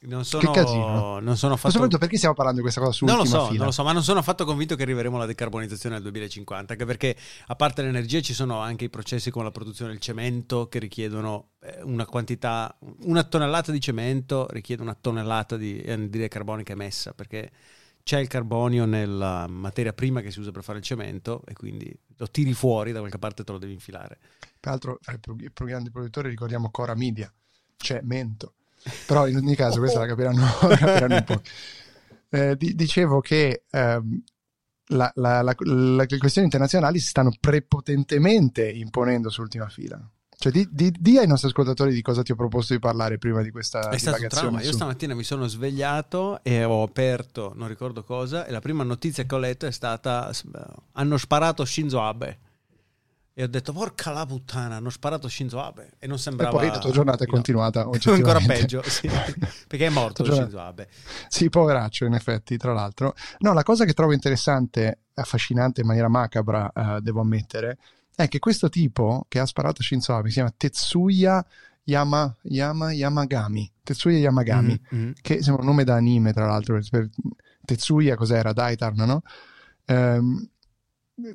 Non 0.02 0.24
sono, 0.24 0.50
casino. 0.50 1.18
non 1.20 1.36
sono 1.36 1.54
affatto... 1.54 1.72
soprattutto 1.72 1.98
perché 1.98 2.16
stiamo 2.16 2.34
parlando 2.34 2.60
di 2.60 2.66
questa 2.66 2.80
cosa 2.80 3.04
Non 3.04 3.18
lo 3.18 3.24
so, 3.26 3.50
non 3.52 3.66
lo 3.66 3.70
so, 3.70 3.84
ma 3.84 3.92
non 3.92 4.02
sono 4.02 4.20
affatto 4.20 4.46
convinto 4.46 4.74
che 4.74 4.82
arriveremo 4.84 5.16
alla 5.16 5.26
decarbonizzazione 5.26 5.96
nel 5.96 6.04
2050, 6.04 6.72
anche 6.72 6.84
perché 6.86 7.14
a 7.48 7.54
parte 7.54 7.82
l'energia 7.82 8.20
ci 8.20 8.32
sono 8.32 8.60
anche 8.60 8.86
i 8.86 8.88
processi 8.88 9.30
come 9.30 9.44
la 9.44 9.50
produzione 9.50 9.90
del 9.90 10.00
cemento 10.00 10.68
che 10.68 10.78
richiedono 10.78 11.50
eh, 11.60 11.80
una 11.82 12.06
quantità, 12.06 12.74
una 13.02 13.24
tonnellata 13.24 13.72
di 13.72 13.80
cemento 13.80 14.46
richiede 14.50 14.80
una 14.80 14.96
tonnellata 14.98 15.58
di 15.58 15.84
anidride 15.86 16.28
carbonica 16.28 16.72
emessa, 16.72 17.12
perché 17.12 17.50
c'è 18.02 18.18
il 18.18 18.28
carbonio 18.28 18.86
nella 18.86 19.46
materia 19.48 19.92
prima 19.92 20.22
che 20.22 20.30
si 20.30 20.40
usa 20.40 20.50
per 20.50 20.62
fare 20.62 20.78
il 20.78 20.84
cemento 20.84 21.42
e 21.46 21.52
quindi 21.52 21.94
lo 22.16 22.26
tiri 22.30 22.54
fuori 22.54 22.92
da 22.92 23.00
qualche 23.00 23.18
parte 23.18 23.44
te 23.44 23.52
lo 23.52 23.58
devi 23.58 23.74
infilare. 23.74 24.18
Peraltro, 24.58 24.98
fra 25.02 25.12
i 25.12 25.18
più, 25.18 25.66
grandi 25.66 25.90
produttori 25.90 26.30
ricordiamo 26.30 26.70
Cora 26.70 26.94
Media, 26.94 27.30
cioè 27.76 28.00
Mento. 28.02 28.54
Però 29.06 29.26
in 29.26 29.36
ogni 29.36 29.54
caso, 29.54 29.78
questa 29.78 29.98
la 30.00 30.06
capiranno, 30.06 30.44
la 30.68 30.76
capiranno 30.76 31.14
un 31.16 31.24
po'. 31.24 31.42
Eh, 32.30 32.56
di- 32.56 32.74
dicevo 32.74 33.20
che 33.20 33.64
ehm, 33.70 34.22
la- 34.92 35.12
la- 35.14 35.42
le 35.42 36.06
questioni 36.18 36.46
internazionali 36.46 36.98
si 36.98 37.08
stanno 37.08 37.32
prepotentemente 37.38 38.68
imponendo 38.70 39.30
su 39.30 39.40
ultima 39.42 39.68
fila. 39.68 40.00
Cioè, 40.36 40.50
di, 40.50 40.66
di- 40.70 40.94
di 40.98 41.18
ai 41.18 41.26
nostri 41.26 41.48
ascoltatori 41.48 41.92
di 41.92 42.00
cosa 42.00 42.22
ti 42.22 42.32
ho 42.32 42.34
proposto 42.34 42.72
di 42.72 42.78
parlare 42.78 43.18
prima 43.18 43.42
di 43.42 43.50
questa 43.50 43.90
È 43.90 43.98
stato 43.98 44.22
un 44.22 44.28
trauma. 44.28 44.60
Io 44.60 44.70
su- 44.70 44.72
stamattina 44.72 45.14
mi 45.14 45.22
sono 45.22 45.46
svegliato 45.46 46.42
e 46.42 46.64
ho 46.64 46.82
aperto, 46.82 47.52
non 47.56 47.68
ricordo 47.68 48.02
cosa, 48.04 48.46
e 48.46 48.50
la 48.50 48.60
prima 48.60 48.82
notizia 48.82 49.24
che 49.24 49.34
ho 49.34 49.38
letto 49.38 49.66
è 49.66 49.70
stata: 49.70 50.30
hanno 50.92 51.16
sparato 51.18 51.64
Shinzo 51.66 52.00
Abe. 52.02 52.38
E 53.32 53.42
ho 53.44 53.46
detto, 53.46 53.72
porca 53.72 54.10
la 54.10 54.26
puttana, 54.26 54.76
hanno 54.76 54.90
sparato 54.90 55.28
Shinzo 55.28 55.60
Abe. 55.62 55.92
E 55.98 56.06
non 56.06 56.16
E 56.16 56.20
sembrava... 56.20 56.58
poi 56.58 56.68
la 56.68 56.78
tua 56.78 56.90
giornata 56.90 57.24
è 57.24 57.26
no. 57.26 57.32
continuata 57.32 57.80
Ancora 57.88 57.96
oggettivamente. 57.96 58.52
peggio, 58.52 58.82
sì. 58.82 59.08
Perché 59.68 59.86
è 59.86 59.88
morto 59.90 60.24
Shinzo 60.24 60.58
Abe. 60.60 60.88
Sì, 61.28 61.48
poveraccio, 61.48 62.04
in 62.04 62.14
effetti, 62.14 62.56
tra 62.56 62.72
l'altro. 62.72 63.14
No, 63.38 63.52
la 63.52 63.62
cosa 63.62 63.84
che 63.84 63.92
trovo 63.94 64.12
interessante, 64.12 64.98
affascinante 65.14 65.80
in 65.80 65.86
maniera 65.86 66.08
macabra, 66.08 66.70
eh, 66.74 67.00
devo 67.00 67.20
ammettere, 67.20 67.78
è 68.14 68.28
che 68.28 68.38
questo 68.40 68.68
tipo 68.68 69.24
che 69.28 69.38
ha 69.38 69.46
sparato 69.46 69.82
Shinzo 69.82 70.14
Abe 70.14 70.28
si 70.28 70.34
chiama 70.34 70.52
Tetsuya 70.54 71.44
Yama, 71.84 72.36
Yama- 72.42 72.92
Yamagami. 72.92 73.72
Tetsuya 73.82 74.18
Yamagami, 74.18 74.78
Mhm, 74.90 74.98
mhm. 75.00 75.12
che 75.22 75.42
sembra 75.42 75.62
un 75.62 75.68
nome 75.68 75.84
da 75.84 75.94
anime, 75.94 76.32
tra 76.32 76.46
l'altro. 76.46 76.78
per- 76.90 77.08
Tetsuya, 77.64 78.16
cos'era? 78.16 78.52
Daitarn, 78.52 79.02
no? 79.04 79.22
Ehm, 79.86 80.48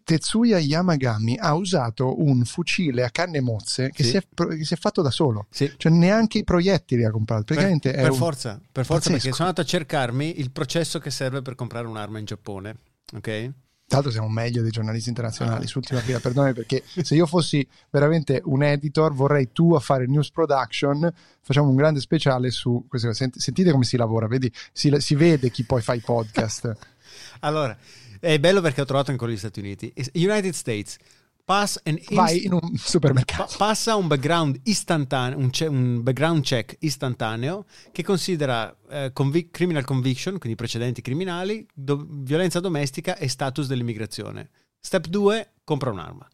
Tetsuya 0.04 0.60
Yamagami 0.60 1.38
ha 1.38 1.54
usato 1.56 2.22
un 2.22 2.44
fucile 2.46 3.04
a 3.04 3.10
canne 3.10 3.42
mozze 3.42 3.90
che, 3.92 4.04
Sì. 4.04 4.10
si, 4.12 4.18
è, 4.18 4.24
che 4.58 4.64
si 4.66 4.74
è 4.74 4.78
fatto 4.78 5.02
da 5.02 5.12
solo. 5.12 5.48
Sì. 5.50 5.72
Cioè, 5.78 5.92
neanche 5.92 6.40
i 6.40 6.44
proiettili 6.44 7.04
ha 7.06 7.12
comprato. 7.12 7.44
Per, 7.44 7.56
Praticamente 7.56 7.92
per 7.92 8.12
un- 8.12 8.18
forza, 8.18 8.60
per 8.72 8.86
forza 8.86 9.10
perché 9.10 9.32
sono 9.32 9.48
andato 9.50 9.62
a 9.62 9.66
cercarmi 9.66 10.40
il 10.40 10.52
processo 10.52 11.00
che 11.00 11.10
serve 11.12 11.42
per 11.42 11.56
comprare 11.56 11.88
un'arma 11.88 12.20
in 12.20 12.26
Giappone. 12.26 12.76
Ok? 13.16 13.52
Tra 13.88 13.98
l'altro 13.98 14.12
siamo 14.12 14.30
meglio 14.30 14.64
dei 14.64 14.72
giornalisti 14.72 15.10
internazionali 15.10 15.66
Ah. 15.66 15.68
su 15.68 15.78
ultima 15.78 16.00
fila, 16.00 16.20
perdonami 16.20 16.54
perché 16.54 16.82
se 17.04 17.14
io 17.14 17.28
fossi 17.28 17.66
veramente 17.92 18.42
un 18.46 18.64
editor 18.64 19.14
vorrei 19.14 19.52
tu 19.52 19.76
a 19.76 19.80
fare 19.80 20.08
news 20.08 20.32
production, 20.32 21.08
facciamo 21.42 21.70
un 21.70 21.76
grande 21.76 22.00
speciale 22.00 22.50
su 22.50 22.84
queste 22.90 23.08
cose. 23.10 23.20
Sent- 23.20 23.38
Sentite 23.38 23.70
come 23.72 23.84
si 23.84 23.96
lavora, 23.96 24.26
vedi? 24.26 24.52
Si, 24.74 24.92
si 24.98 25.14
vede 25.14 25.52
chi 25.52 25.66
poi 25.66 25.82
fa 25.84 25.94
i 25.94 26.00
podcast. 26.00 26.76
Allora, 27.42 27.78
è 28.20 28.40
bello 28.40 28.62
perché 28.62 28.82
ho 28.82 28.86
trovato 28.86 29.12
ancora 29.12 29.32
gli 29.32 29.38
Stati 29.38 29.60
Uniti. 29.60 29.94
United 30.14 30.54
States. 30.54 30.98
Pass 31.46 31.80
inst- 31.84 32.12
Vai 32.12 32.44
in 32.46 32.54
un 32.54 32.60
Pa- 32.60 32.70
supermercato. 32.76 33.54
passa 33.58 33.96
un 33.96 34.08
background 34.08 34.60
istantaneo, 34.64 35.38
un, 35.38 35.52
ce- 35.52 35.68
un 35.68 36.02
background 36.02 36.44
check 36.44 36.76
istantaneo 36.80 37.66
che 37.92 38.02
considera 38.04 38.76
eh, 38.90 39.12
convic- 39.14 39.52
criminal 39.52 39.86
conviction, 39.86 40.40
quindi 40.40 40.58
precedenti 40.58 41.02
criminali, 41.04 41.64
do- 41.72 42.04
violenza 42.10 42.60
domestica 42.60 43.16
e 43.18 43.28
status 43.28 43.68
dell'immigrazione. 43.68 44.50
Step 44.80 45.06
2, 45.06 45.52
compra 45.64 45.92
un'arma. 45.92 46.28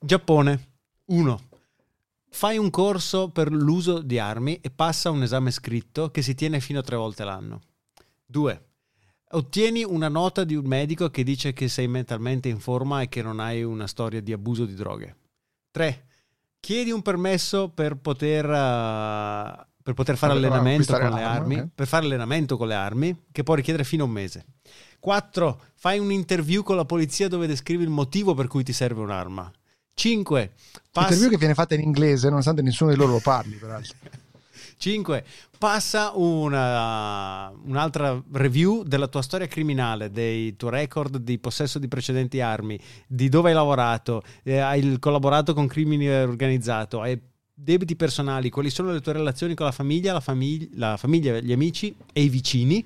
Giappone 0.00 0.68
1. 1.06 1.48
Fai 2.30 2.58
un 2.58 2.70
corso 2.70 3.30
per 3.30 3.52
l'uso 3.52 4.00
di 4.00 4.18
armi 4.18 4.58
e 4.60 4.70
passa 4.70 5.10
un 5.10 5.22
esame 5.22 5.52
scritto 5.52 6.10
che 6.10 6.22
si 6.22 6.34
tiene 6.34 6.58
fino 6.58 6.80
a 6.80 6.82
tre 6.82 6.96
volte 6.96 7.22
l'anno. 7.22 7.60
2. 8.26 8.64
Ottieni 9.34 9.82
una 9.82 10.08
nota 10.08 10.44
di 10.44 10.54
un 10.54 10.64
medico 10.64 11.10
che 11.10 11.24
dice 11.24 11.52
che 11.52 11.68
sei 11.68 11.88
mentalmente 11.88 12.48
in 12.48 12.60
forma 12.60 13.02
e 13.02 13.08
che 13.08 13.20
non 13.20 13.40
hai 13.40 13.64
una 13.64 13.88
storia 13.88 14.20
di 14.20 14.32
abuso 14.32 14.64
di 14.64 14.74
droghe. 14.74 15.16
3. 15.72 16.04
Chiedi 16.60 16.92
un 16.92 17.02
permesso 17.02 17.68
per 17.68 17.96
poter, 17.96 18.44
eh, 18.44 19.66
per 19.82 19.94
poter 19.94 20.16
fare 20.16 20.34
Per 20.34 20.44
allenamento 20.44 20.96
con 20.96 21.10
le 21.10 21.22
armi, 21.22 21.56
eh. 21.56 21.68
per 21.74 21.88
fare 21.88 22.04
allenamento 22.04 22.56
con 22.56 22.68
le 22.68 22.74
armi, 22.74 23.24
che 23.32 23.42
può 23.42 23.54
richiedere 23.54 23.82
fino 23.82 24.04
a 24.04 24.06
un 24.06 24.12
mese. 24.12 24.44
4. 25.00 25.60
Fai 25.74 25.98
un 25.98 26.12
interview 26.12 26.62
con 26.62 26.76
la 26.76 26.84
polizia 26.84 27.26
dove 27.26 27.48
descrivi 27.48 27.82
il 27.82 27.90
motivo 27.90 28.34
per 28.34 28.46
cui 28.46 28.62
ti 28.62 28.72
serve 28.72 29.00
un'arma. 29.00 29.50
5. 29.94 30.52
Interview 30.94 31.28
che 31.28 31.38
viene 31.38 31.54
fatta 31.54 31.74
in 31.74 31.80
inglese, 31.80 32.28
nonostante 32.28 32.62
nessuno 32.62 32.90
di 32.90 32.96
loro 32.96 33.12
lo 33.12 33.20
parli, 33.20 33.56
peraltro. 33.56 33.96
5. 34.76 35.24
Passa 35.58 36.12
una, 36.14 37.50
un'altra 37.64 38.22
review 38.32 38.82
della 38.82 39.08
tua 39.08 39.22
storia 39.22 39.46
criminale, 39.46 40.10
dei 40.10 40.56
tuoi 40.56 40.72
record 40.72 41.18
di 41.18 41.38
possesso 41.38 41.78
di 41.78 41.88
precedenti 41.88 42.40
armi, 42.40 42.78
di 43.06 43.28
dove 43.28 43.48
hai 43.48 43.54
lavorato, 43.54 44.22
eh, 44.42 44.58
hai 44.58 44.98
collaborato 44.98 45.54
con 45.54 45.66
crimine 45.66 46.22
organizzato, 46.22 47.00
hai 47.00 47.18
debiti 47.54 47.94
personali, 47.94 48.50
quali 48.50 48.68
sono 48.68 48.92
le 48.92 49.00
tue 49.00 49.12
relazioni 49.12 49.54
con 49.54 49.66
la 49.66 49.72
famiglia, 49.72 50.12
la, 50.12 50.20
famig- 50.20 50.70
la 50.74 50.96
famiglia, 50.96 51.38
gli 51.38 51.52
amici 51.52 51.94
e 52.12 52.22
i 52.22 52.28
vicini. 52.28 52.84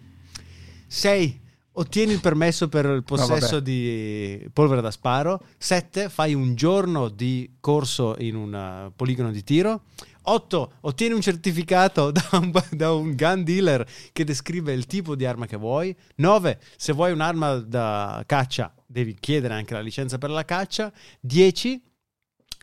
6. 0.86 1.40
Ottieni 1.78 2.12
il 2.12 2.20
permesso 2.20 2.68
per 2.68 2.86
il 2.86 3.04
possesso 3.04 3.56
vabbè. 3.56 3.62
di 3.62 4.48
polvere 4.52 4.80
da 4.80 4.90
sparo. 4.90 5.40
7. 5.56 6.08
Fai 6.08 6.34
un 6.34 6.54
giorno 6.54 7.08
di 7.08 7.52
corso 7.60 8.16
in 8.18 8.34
un 8.34 8.86
uh, 8.88 8.92
poligono 8.94 9.30
di 9.30 9.44
tiro. 9.44 9.82
8. 10.30 10.72
Ottieni 10.82 11.14
un 11.14 11.20
certificato 11.20 12.10
da 12.12 12.28
un, 12.32 12.52
da 12.70 12.92
un 12.92 13.14
gun 13.14 13.44
dealer 13.44 13.86
che 14.12 14.24
descrive 14.24 14.72
il 14.72 14.86
tipo 14.86 15.14
di 15.14 15.24
arma 15.24 15.46
che 15.46 15.56
vuoi. 15.56 15.94
9. 16.16 16.58
Se 16.76 16.92
vuoi 16.92 17.12
un'arma 17.12 17.56
da 17.56 18.22
caccia, 18.26 18.72
devi 18.86 19.14
chiedere 19.18 19.54
anche 19.54 19.74
la 19.74 19.80
licenza 19.80 20.18
per 20.18 20.30
la 20.30 20.44
caccia. 20.44 20.92
10. 21.20 21.82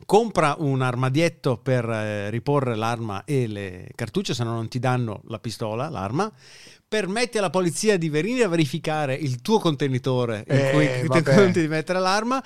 Compra 0.06 0.56
un 0.60 0.82
armadietto 0.82 1.58
per 1.58 1.90
eh, 1.90 2.30
riporre 2.30 2.76
l'arma 2.76 3.24
e 3.24 3.48
le 3.48 3.90
cartucce, 3.96 4.34
se 4.34 4.44
no 4.44 4.52
non 4.52 4.68
ti 4.68 4.78
danno 4.78 5.22
la 5.28 5.40
pistola, 5.40 5.88
l'arma. 5.88 6.30
Permetti 6.86 7.38
alla 7.38 7.50
polizia 7.50 7.98
di 7.98 8.10
venire 8.10 8.44
a 8.44 8.50
verificare 8.50 9.16
il 9.16 9.42
tuo 9.42 9.58
contenitore 9.58 10.44
in 10.50 10.56
Eh, 10.56 10.72
cui 10.72 11.10
ti 11.10 11.24
conti 11.24 11.62
di 11.62 11.68
mettere 11.70 12.00
l'arma. 12.00 12.44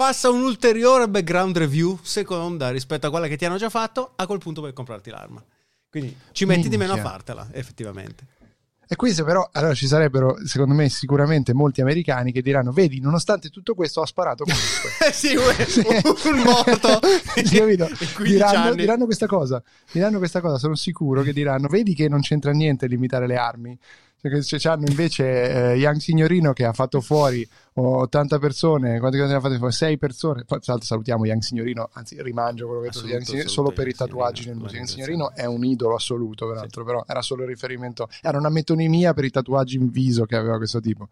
Passa 0.00 0.30
un 0.30 0.42
ulteriore 0.42 1.06
background 1.08 1.58
review 1.58 1.98
seconda 2.00 2.70
rispetto 2.70 3.06
a 3.06 3.10
quella 3.10 3.26
che 3.26 3.36
ti 3.36 3.44
hanno 3.44 3.58
già 3.58 3.68
fatto. 3.68 4.12
A 4.16 4.26
quel 4.26 4.38
punto 4.38 4.62
puoi 4.62 4.72
comprarti 4.72 5.10
l'arma. 5.10 5.44
Quindi 5.90 6.16
ci 6.32 6.46
metti 6.46 6.70
di 6.70 6.78
meno 6.78 6.92
a 6.92 6.94
Minchia. 6.94 7.12
fartela, 7.12 7.48
effettivamente. 7.52 8.24
E 8.88 8.96
questo 8.96 9.24
però, 9.24 9.46
allora 9.52 9.74
ci 9.74 9.86
sarebbero, 9.86 10.38
secondo 10.46 10.72
me, 10.72 10.88
sicuramente 10.88 11.52
molti 11.52 11.82
americani 11.82 12.32
che 12.32 12.40
diranno, 12.40 12.72
vedi, 12.72 12.98
nonostante 12.98 13.50
tutto 13.50 13.74
questo 13.74 14.00
ha 14.00 14.06
sparato 14.06 14.44
comunque. 14.44 14.88
Sì, 15.12 15.36
un, 15.36 15.44
un 16.32 16.42
morto. 16.44 16.98
Sì, 17.44 17.58
capito? 17.58 17.84
in 17.84 17.96
15 18.14 18.22
Diranno, 18.22 18.74
diranno 18.74 19.04
questa 19.04 19.26
cosa, 19.26 19.62
diranno 19.92 20.16
questa 20.16 20.40
cosa, 20.40 20.56
sono 20.56 20.76
sicuro 20.76 21.20
che 21.20 21.34
diranno, 21.34 21.68
vedi 21.68 21.94
che 21.94 22.08
non 22.08 22.20
c'entra 22.20 22.52
niente 22.52 22.86
limitare 22.86 23.26
le 23.26 23.36
armi. 23.36 23.78
Cioè, 24.20 24.58
c'hanno 24.58 24.86
invece 24.86 25.72
eh, 25.72 25.74
Young 25.76 25.96
Signorino 25.98 26.52
che 26.52 26.64
ha 26.64 26.72
fatto 26.72 27.00
fuori 27.00 27.46
80 27.72 28.38
persone, 28.38 28.98
quante 28.98 29.18
cose 29.18 29.32
ha 29.34 29.40
fatte 29.40 29.56
fuori? 29.56 29.72
6 29.72 29.96
persone. 29.98 30.44
Poi, 30.44 30.58
tra 30.60 30.72
l'altro 30.72 30.86
salutiamo 30.86 31.24
Young 31.24 31.40
Signorino, 31.42 31.88
anzi 31.94 32.20
rimangio 32.22 32.66
quello 32.66 32.82
che 32.82 32.88
ho 32.88 32.90
detto 32.90 33.06
Young 33.06 33.22
Signorino, 33.22 33.48
solo 33.48 33.70
per 33.72 33.88
i 33.88 33.94
tatuaggi 33.94 34.42
Young 34.42 34.54
nel 34.54 34.62
muso. 34.62 34.74
Young 34.76 34.88
Signorino, 34.88 35.34
è 35.34 35.46
un 35.46 35.64
idolo 35.64 35.94
assoluto, 35.94 36.46
peraltro, 36.46 36.84
però 36.84 37.04
era 37.06 37.22
solo 37.22 37.42
il 37.42 37.48
riferimento, 37.48 38.08
era 38.20 38.36
una 38.36 38.50
metonimia 38.50 39.14
per 39.14 39.24
i 39.24 39.30
tatuaggi 39.30 39.76
in 39.76 39.88
viso 39.90 40.26
che 40.26 40.36
aveva 40.36 40.56
questo 40.58 40.80
tipo. 40.80 41.08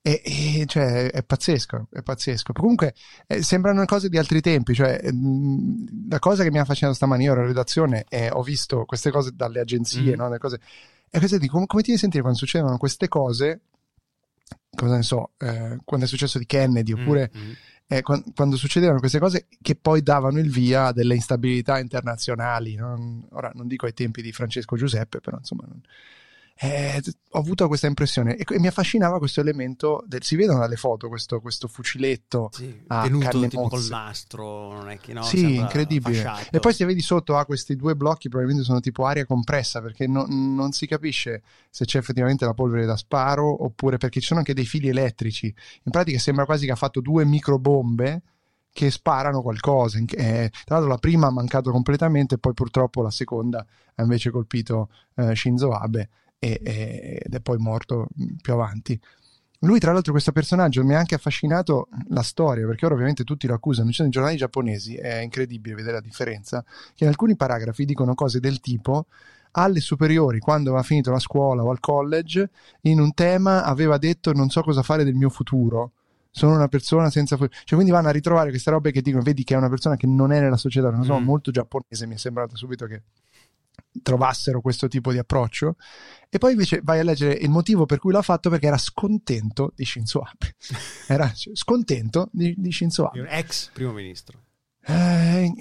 E, 0.00 0.22
e, 0.24 0.64
cioè, 0.66 1.10
è 1.10 1.22
pazzesco, 1.22 1.88
è 1.90 2.02
pazzesco. 2.02 2.52
Comunque 2.52 2.94
eh, 3.26 3.42
sembrano 3.42 3.84
cose 3.84 4.08
di 4.08 4.16
altri 4.16 4.40
tempi. 4.40 4.72
Cioè, 4.72 5.10
mh, 5.12 6.08
la 6.08 6.18
cosa 6.18 6.44
che 6.44 6.50
mi 6.50 6.58
ha 6.58 6.62
affascinato 6.62 6.94
stamani, 6.96 7.24
io 7.24 7.32
ero 7.32 7.40
in 7.42 7.48
redazione 7.48 8.04
e 8.08 8.30
ho 8.30 8.42
visto 8.42 8.84
queste 8.86 9.10
cose 9.10 9.32
dalle 9.34 9.60
agenzie, 9.60 10.14
Mm. 10.14 10.18
no? 10.18 10.28
Le 10.30 10.38
cose, 10.38 10.60
e 11.10 11.20
cosa 11.20 11.38
dico, 11.38 11.64
come, 11.66 11.82
ti 11.82 11.88
devi 11.88 11.98
sentire 12.00 12.22
quando 12.22 12.38
succedono 12.38 12.76
queste 12.78 13.08
cose? 13.08 13.60
Cosa 14.70 14.96
ne 14.96 15.02
so, 15.02 15.30
eh, 15.38 15.78
quando 15.84 16.06
è 16.06 16.08
successo 16.08 16.38
di 16.38 16.46
Kennedy, 16.46 16.92
oppure 16.92 17.30
Mm, 17.36 17.40
mm. 17.40 17.52
eh, 17.88 18.02
quan- 18.02 18.22
quando 18.34 18.56
succedevano 18.56 18.98
queste 19.00 19.18
cose 19.18 19.46
che 19.60 19.74
poi 19.74 20.02
davano 20.02 20.38
il 20.38 20.50
via 20.50 20.86
a 20.86 20.92
delle 20.92 21.14
instabilità 21.14 21.78
internazionali. 21.78 22.74
non- 22.74 23.26
ora 23.32 23.50
non 23.54 23.66
dico 23.66 23.86
ai 23.86 23.94
tempi 23.94 24.22
di 24.22 24.32
Francesco 24.32 24.76
Giuseppe, 24.76 25.20
però 25.20 25.36
insomma. 25.38 25.64
non- 25.66 25.80
eh, 26.60 27.00
ho 27.30 27.38
avuto 27.38 27.68
questa 27.68 27.86
impressione 27.86 28.34
e, 28.36 28.44
e 28.48 28.58
mi 28.58 28.66
affascinava 28.66 29.18
questo 29.18 29.40
elemento. 29.40 30.02
Del, 30.06 30.24
si 30.24 30.34
vedono 30.34 30.58
dalle 30.58 30.74
foto 30.74 31.08
questo, 31.08 31.40
questo 31.40 31.68
fuciletto 31.68 32.50
Sì, 32.52 32.82
Ah, 32.88 33.02
tenuto 33.02 33.46
tipo 33.46 33.68
col 33.68 33.84
nastro, 33.88 34.72
non 34.72 34.90
è 34.90 34.98
che 34.98 35.12
no, 35.12 35.22
sì, 35.22 35.54
incredibile. 35.56 36.16
fasciato. 36.16 36.56
E 36.56 36.58
poi 36.58 36.72
se 36.72 36.84
vedi 36.84 37.00
sotto 37.00 37.36
ha 37.36 37.44
questi 37.44 37.76
due 37.76 37.94
blocchi, 37.94 38.28
probabilmente 38.28 38.66
sono 38.66 38.80
tipo 38.80 39.04
aria 39.04 39.24
compressa 39.24 39.80
perché 39.80 40.08
no- 40.08 40.26
non 40.28 40.72
si 40.72 40.86
capisce 40.88 41.42
se 41.70 41.84
c'è 41.84 41.98
effettivamente 41.98 42.44
la 42.44 42.54
polvere 42.54 42.86
da 42.86 42.96
sparo 42.96 43.64
oppure 43.64 43.96
perché 43.98 44.18
ci 44.18 44.26
sono 44.26 44.40
anche 44.40 44.54
dei 44.54 44.66
fili 44.66 44.88
elettrici. 44.88 45.46
In 45.46 45.92
pratica 45.92 46.18
sembra 46.18 46.44
quasi 46.44 46.66
che 46.66 46.72
ha 46.72 46.76
fatto 46.76 47.00
due 47.00 47.24
microbombe 47.24 48.22
che 48.72 48.90
sparano 48.90 49.42
qualcosa. 49.42 49.98
Eh, 49.98 50.50
tra 50.64 50.74
l'altro 50.74 50.88
la 50.88 50.98
prima 50.98 51.28
ha 51.28 51.32
mancato 51.32 51.70
completamente, 51.70 52.38
poi 52.38 52.52
purtroppo 52.54 53.00
la 53.02 53.10
seconda 53.10 53.64
ha 53.94 54.02
invece 54.02 54.30
colpito 54.30 54.90
eh, 55.14 55.36
Shinzo 55.36 55.70
Abe 55.72 56.08
e- 56.38 56.60
e- 56.62 57.22
ed 57.24 57.34
è 57.34 57.40
poi 57.40 57.58
morto 57.58 58.08
mh, 58.14 58.24
più 58.42 58.52
avanti. 58.52 58.98
Lui, 59.62 59.80
tra 59.80 59.92
l'altro, 59.92 60.12
questo 60.12 60.30
personaggio 60.30 60.84
mi 60.84 60.94
ha 60.94 60.98
anche 60.98 61.16
affascinato 61.16 61.88
la 62.10 62.22
storia, 62.22 62.64
perché 62.64 62.84
ora 62.84 62.94
ovviamente 62.94 63.24
tutti 63.24 63.48
lo 63.48 63.54
accusano. 63.54 63.88
Ci 63.88 63.94
sono 63.96 64.08
i 64.08 64.10
giornali 64.12 64.36
giapponesi, 64.36 64.94
è 64.94 65.16
incredibile 65.18 65.74
vedere 65.74 65.94
la 65.94 66.00
differenza, 66.00 66.62
che 66.94 67.02
in 67.02 67.08
alcuni 67.08 67.34
paragrafi 67.34 67.84
dicono 67.84 68.14
cose 68.14 68.38
del 68.38 68.60
tipo 68.60 69.06
alle 69.52 69.80
superiori, 69.80 70.38
quando 70.38 70.68
aveva 70.70 70.84
finito 70.84 71.10
la 71.10 71.18
scuola 71.18 71.64
o 71.64 71.70
al 71.70 71.80
college, 71.80 72.50
in 72.82 73.00
un 73.00 73.12
tema 73.14 73.64
aveva 73.64 73.98
detto 73.98 74.32
non 74.32 74.48
so 74.50 74.62
cosa 74.62 74.82
fare 74.84 75.02
del 75.02 75.14
mio 75.14 75.30
futuro. 75.30 75.92
Sono 76.30 76.54
una 76.54 76.68
persona 76.68 77.10
senza 77.10 77.34
futuro. 77.36 77.56
Cioè, 77.58 77.74
quindi 77.74 77.90
vanno 77.90 78.08
a 78.08 78.12
ritrovare 78.12 78.50
queste 78.50 78.70
robe 78.70 78.92
che 78.92 79.02
dicono, 79.02 79.24
vedi 79.24 79.42
che 79.42 79.54
è 79.54 79.56
una 79.56 79.70
persona 79.70 79.96
che 79.96 80.06
non 80.06 80.30
è 80.30 80.38
nella 80.38 80.58
società, 80.58 80.90
non 80.90 81.02
so, 81.02 81.18
Mm. 81.18 81.24
molto 81.24 81.50
giapponese, 81.50 82.06
mi 82.06 82.14
è 82.14 82.18
sembrato 82.18 82.54
subito 82.54 82.86
che 82.86 83.02
trovassero 84.02 84.60
questo 84.60 84.88
tipo 84.88 85.12
di 85.12 85.18
approccio. 85.18 85.76
E 86.28 86.38
poi 86.38 86.52
invece 86.52 86.80
vai 86.82 87.00
a 87.00 87.04
leggere 87.04 87.32
il 87.34 87.50
motivo 87.50 87.86
per 87.86 87.98
cui 87.98 88.12
l'ha 88.12 88.22
fatto 88.22 88.50
perché 88.50 88.66
era 88.66 88.78
scontento 88.78 89.72
di 89.74 89.84
Shinzo 89.84 90.20
Abe. 90.20 90.54
Era 91.08 91.32
scontento 91.34 92.28
di, 92.32 92.54
di 92.56 92.70
Shinzo 92.70 93.06
Abe. 93.06 93.20
Un 93.20 93.26
ex 93.28 93.70
primo 93.72 93.92
ministro. 93.92 94.42
Eh, 94.90 95.52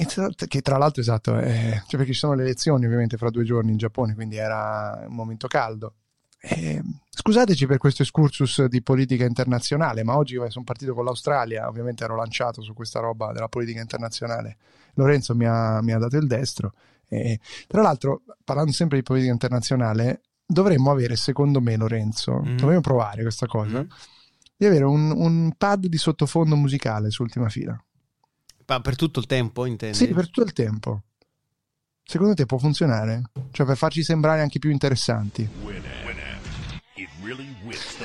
che 0.47 0.61
tra 0.61 0.77
l'altro 0.77 1.01
esatto, 1.01 1.37
eh, 1.37 1.81
cioè 1.85 1.97
perché 1.97 2.13
ci 2.13 2.19
sono 2.19 2.33
le 2.33 2.43
elezioni 2.43 2.85
ovviamente 2.85 3.17
fra 3.17 3.29
due 3.29 3.43
giorni 3.43 3.71
in 3.71 3.77
Giappone, 3.77 4.13
quindi 4.13 4.37
era 4.37 5.05
un 5.05 5.15
momento 5.15 5.47
caldo. 5.47 5.95
Eh, 6.39 6.81
scusateci 7.09 7.65
per 7.65 7.77
questo 7.77 8.03
excursus 8.03 8.65
di 8.65 8.81
politica 8.81 9.25
internazionale, 9.25 10.03
ma 10.03 10.15
oggi 10.15 10.35
sono 10.47 10.63
partito 10.63 10.93
con 10.93 11.03
l'Australia, 11.03 11.67
ovviamente 11.67 12.05
ero 12.05 12.15
lanciato 12.15 12.61
su 12.61 12.73
questa 12.73 12.99
roba 12.99 13.33
della 13.33 13.49
politica 13.49 13.81
internazionale. 13.81 14.57
Lorenzo 14.93 15.35
mi 15.35 15.45
ha, 15.45 15.81
mi 15.81 15.91
ha 15.91 15.97
dato 15.97 16.15
il 16.15 16.27
destro. 16.27 16.73
E, 17.07 17.39
tra 17.67 17.81
l'altro, 17.81 18.23
parlando 18.43 18.71
sempre 18.71 18.97
di 18.97 19.03
politica 19.03 19.31
internazionale, 19.31 20.21
dovremmo 20.45 20.91
avere, 20.91 21.15
secondo 21.15 21.61
me, 21.61 21.75
Lorenzo, 21.75 22.41
mm. 22.45 22.57
dovremmo 22.57 22.81
provare 22.81 23.21
questa 23.21 23.45
cosa, 23.45 23.81
mm. 23.81 23.87
di 24.55 24.65
avere 24.65 24.85
un, 24.85 25.11
un, 25.11 25.51
pad 25.57 25.87
di 25.87 25.97
sottofondo 25.97 26.55
musicale 26.55 27.09
su 27.09 27.23
ultima 27.23 27.49
fila. 27.49 27.79
Ma 28.65 28.81
per 28.81 28.95
tutto 28.95 29.19
il 29.19 29.25
tempo, 29.25 29.65
intendi? 29.65 29.95
Sì, 29.95 30.07
per 30.07 30.25
tutto 30.25 30.43
il 30.43 30.53
tempo. 30.53 31.03
Secondo 32.03 32.33
te 32.33 32.45
può 32.45 32.57
funzionare? 32.57 33.31
Cioè 33.51 33.65
per 33.65 33.75
farci 33.77 34.03
sembrare 34.03 34.41
anche 34.41 34.59
più 34.59 34.69
interessanti? 34.69 35.49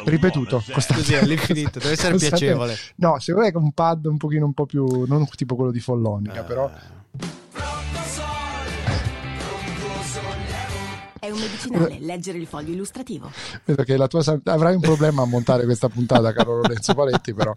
Ripetuto, 0.04 0.62
così 0.92 1.14
all'infinito, 1.14 1.78
deve 1.78 1.92
essere 1.92 2.16
piacevole. 2.16 2.76
No, 2.96 3.18
secondo 3.20 3.46
me 3.46 3.52
è 3.52 3.56
un 3.56 3.72
pad 3.72 4.06
un 4.06 4.16
pochino 4.16 4.44
un 4.44 4.54
po' 4.54 4.66
più, 4.66 5.04
non 5.06 5.26
tipo 5.36 5.54
quello 5.54 5.70
di 5.70 5.78
Follonica, 5.78 6.42
uh. 6.42 6.44
però 6.44 6.70
È 11.22 11.30
un 11.30 11.38
medicinale, 11.38 11.98
leggere 12.00 12.38
il 12.38 12.48
foglio 12.48 12.72
illustrativo. 12.72 13.30
Vedo 13.64 13.84
che 13.84 13.96
la 13.96 14.08
tua 14.08 14.24
avrai 14.46 14.74
un 14.74 14.80
problema 14.80 15.22
a 15.22 15.24
montare 15.24 15.64
questa 15.64 15.88
puntata, 15.88 16.32
caro 16.32 16.56
Lorenzo 16.56 16.94
Paletti, 16.94 17.32
però. 17.32 17.54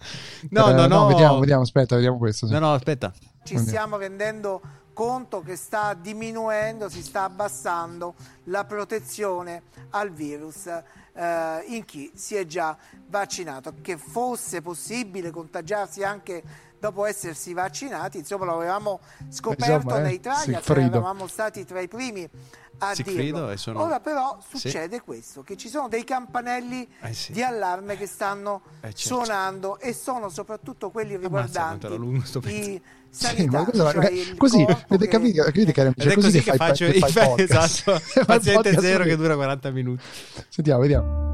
No, 0.52 0.70
eh, 0.70 0.74
no, 0.74 0.86
no, 0.86 1.08
Vediamo, 1.08 1.40
vediamo, 1.40 1.64
aspetta, 1.64 1.96
vediamo 1.96 2.20
questo. 2.20 2.46
Sì. 2.46 2.54
No, 2.54 2.60
no, 2.60 2.74
aspetta. 2.74 3.12
Ci 3.44 3.58
stiamo 3.58 3.98
rendendo 3.98 4.62
conto 4.94 5.42
che 5.42 5.56
sta 5.56 5.94
diminuendo, 5.94 6.90
si 6.90 7.02
sta 7.02 7.24
abbassando 7.24 8.14
la 8.46 8.66
protezione 8.66 9.64
al 9.90 10.12
virus 10.12 10.68
eh, 10.68 11.64
in 11.68 11.86
chi 11.86 12.12
si 12.14 12.36
è 12.36 12.46
già 12.46 12.78
vaccinato. 13.08 13.74
Che 13.82 13.98
fosse 13.98 14.62
possibile 14.62 15.32
contagiarsi 15.32 16.04
anche 16.04 16.44
dopo 16.86 17.06
essersi 17.06 17.54
vaccinati, 17.54 18.20
insomma 18.20 18.46
lo 18.46 18.56
avevamo 18.56 19.00
scoperto 19.30 19.74
insomma, 19.74 19.98
eh, 19.98 20.02
nei 20.02 20.14
Italia, 20.16 20.62
eravamo 20.64 21.26
stati 21.26 21.66
tra 21.66 21.82
i 21.82 21.88
primi 21.88 22.30
a 22.78 22.94
dirlo. 22.94 23.56
Sono... 23.58 23.82
Ora 23.82 24.00
però 24.00 24.38
succede 24.48 24.98
sì. 24.98 25.02
questo, 25.02 25.42
che 25.42 25.58
ci 25.58 25.68
sono 25.68 25.88
dei 25.88 26.04
campanelli 26.04 26.88
eh 27.02 27.14
sì. 27.14 27.32
di 27.32 27.42
allarme 27.42 27.98
che 27.98 28.06
stanno 28.06 28.62
eh 28.82 28.94
certo. 28.94 29.00
suonando 29.00 29.80
e 29.80 29.94
sono 29.94 30.30
soprattutto 30.30 30.92
quelli 30.92 31.18
riguardanti 31.18 31.88
i 31.88 32.82
sanitari, 33.10 33.72
sì, 33.72 33.78
cioè 33.78 34.36
così, 34.36 34.62
avete 34.64 35.08
capito, 35.08 35.44
capito 35.44 35.72
che, 35.72 35.94
cioè, 35.96 36.14
così, 36.14 36.16
così 36.16 36.42
che, 36.44 36.52
che 36.52 36.58
faccio 36.58 36.92
fai, 36.92 37.12
fai 37.12 37.34
esatto, 37.42 38.02
paziente 38.26 38.80
zero 38.80 39.06
che 39.06 39.16
dura 39.16 39.36
40 39.36 39.72
minuti. 39.72 40.04
Sentiamo, 40.50 40.82
vediamo. 40.82 41.25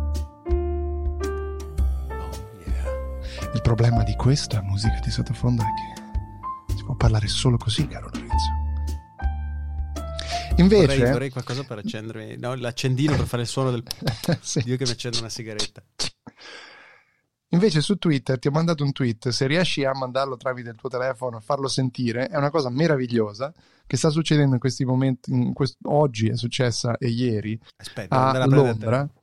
Il 3.53 3.61
problema 3.61 4.03
di 4.03 4.15
questa 4.15 4.61
musica 4.61 4.99
di 5.03 5.11
sottofondo 5.11 5.61
è 5.61 5.65
che 5.65 6.75
si 6.75 6.83
può 6.85 6.95
parlare 6.95 7.27
solo 7.27 7.57
così, 7.57 7.85
caro 7.85 8.09
Lorenzo. 8.13 8.59
Invece, 10.55 10.85
vorrei, 10.85 11.11
vorrei 11.11 11.29
qualcosa 11.29 11.63
per 11.63 11.79
accendermi, 11.79 12.37
no, 12.37 12.55
l'accendino 12.55 13.15
per 13.15 13.25
fare 13.25 13.41
il 13.41 13.47
suono 13.49 13.71
del 13.71 13.83
sì. 14.39 14.61
Dio 14.63 14.77
che 14.77 14.85
mi 14.85 14.91
accende 14.91 15.19
una 15.19 15.29
sigaretta. 15.29 15.83
Invece 17.49 17.81
su 17.81 17.97
Twitter 17.97 18.39
ti 18.39 18.47
ho 18.47 18.51
mandato 18.51 18.85
un 18.85 18.93
tweet, 18.93 19.29
se 19.29 19.47
riesci 19.47 19.83
a 19.83 19.93
mandarlo 19.93 20.37
tramite 20.37 20.69
il 20.69 20.75
tuo 20.75 20.87
telefono, 20.87 21.35
a 21.35 21.41
farlo 21.41 21.67
sentire, 21.67 22.27
è 22.27 22.37
una 22.37 22.49
cosa 22.49 22.69
meravigliosa 22.69 23.53
che 23.85 23.97
sta 23.97 24.09
succedendo 24.09 24.53
in 24.53 24.59
questi 24.61 24.85
momenti, 24.85 25.31
in 25.31 25.51
quest- 25.51 25.77
oggi 25.83 26.29
è 26.29 26.37
successa 26.37 26.95
e 26.97 27.09
ieri 27.09 27.59
Aspetta, 27.75 28.31
a 28.31 28.45
Londra. 28.45 29.09
Sì? 29.13 29.19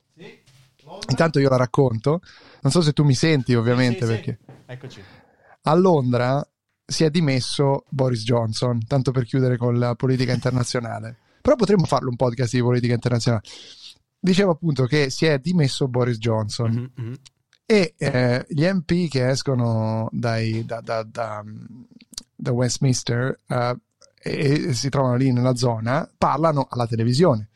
Intanto 1.09 1.39
io 1.39 1.49
la 1.49 1.57
racconto, 1.57 2.21
non 2.61 2.71
so 2.71 2.81
se 2.81 2.93
tu 2.93 3.03
mi 3.03 3.15
senti 3.15 3.53
ovviamente 3.53 4.05
sì, 4.05 4.11
perché... 4.11 4.39
Eccoci. 4.65 5.03
A 5.63 5.73
Londra 5.75 6.45
si 6.89 7.03
è 7.03 7.09
dimesso 7.09 7.85
Boris 7.89 8.23
Johnson, 8.23 8.85
tanto 8.85 9.11
per 9.11 9.25
chiudere 9.25 9.57
con 9.57 9.77
la 9.77 9.95
politica 9.95 10.33
internazionale. 10.33 11.17
Però 11.41 11.55
potremmo 11.55 11.85
farlo 11.85 12.09
un 12.09 12.15
podcast 12.15 12.53
di 12.53 12.61
politica 12.61 12.93
internazionale. 12.93 13.43
Dicevo 14.19 14.51
appunto 14.51 14.85
che 14.85 15.09
si 15.09 15.25
è 15.25 15.39
dimesso 15.39 15.87
Boris 15.87 16.17
Johnson 16.17 16.71
mm-hmm. 16.71 16.85
mm-hmm. 16.99 17.13
e 17.65 17.93
eh, 17.97 18.45
gli 18.49 18.65
MP 18.65 19.07
che 19.09 19.29
escono 19.29 20.09
dai, 20.11 20.65
da, 20.65 20.81
da, 20.81 21.03
da, 21.03 21.43
da, 22.35 22.51
Westminster 22.51 23.39
uh, 23.47 23.77
e, 24.21 24.67
e 24.67 24.73
si 24.73 24.89
trovano 24.89 25.15
lì 25.15 25.31
nella 25.31 25.55
zona 25.55 26.09
parlano 26.17 26.67
alla 26.69 26.87
televisione. 26.87 27.49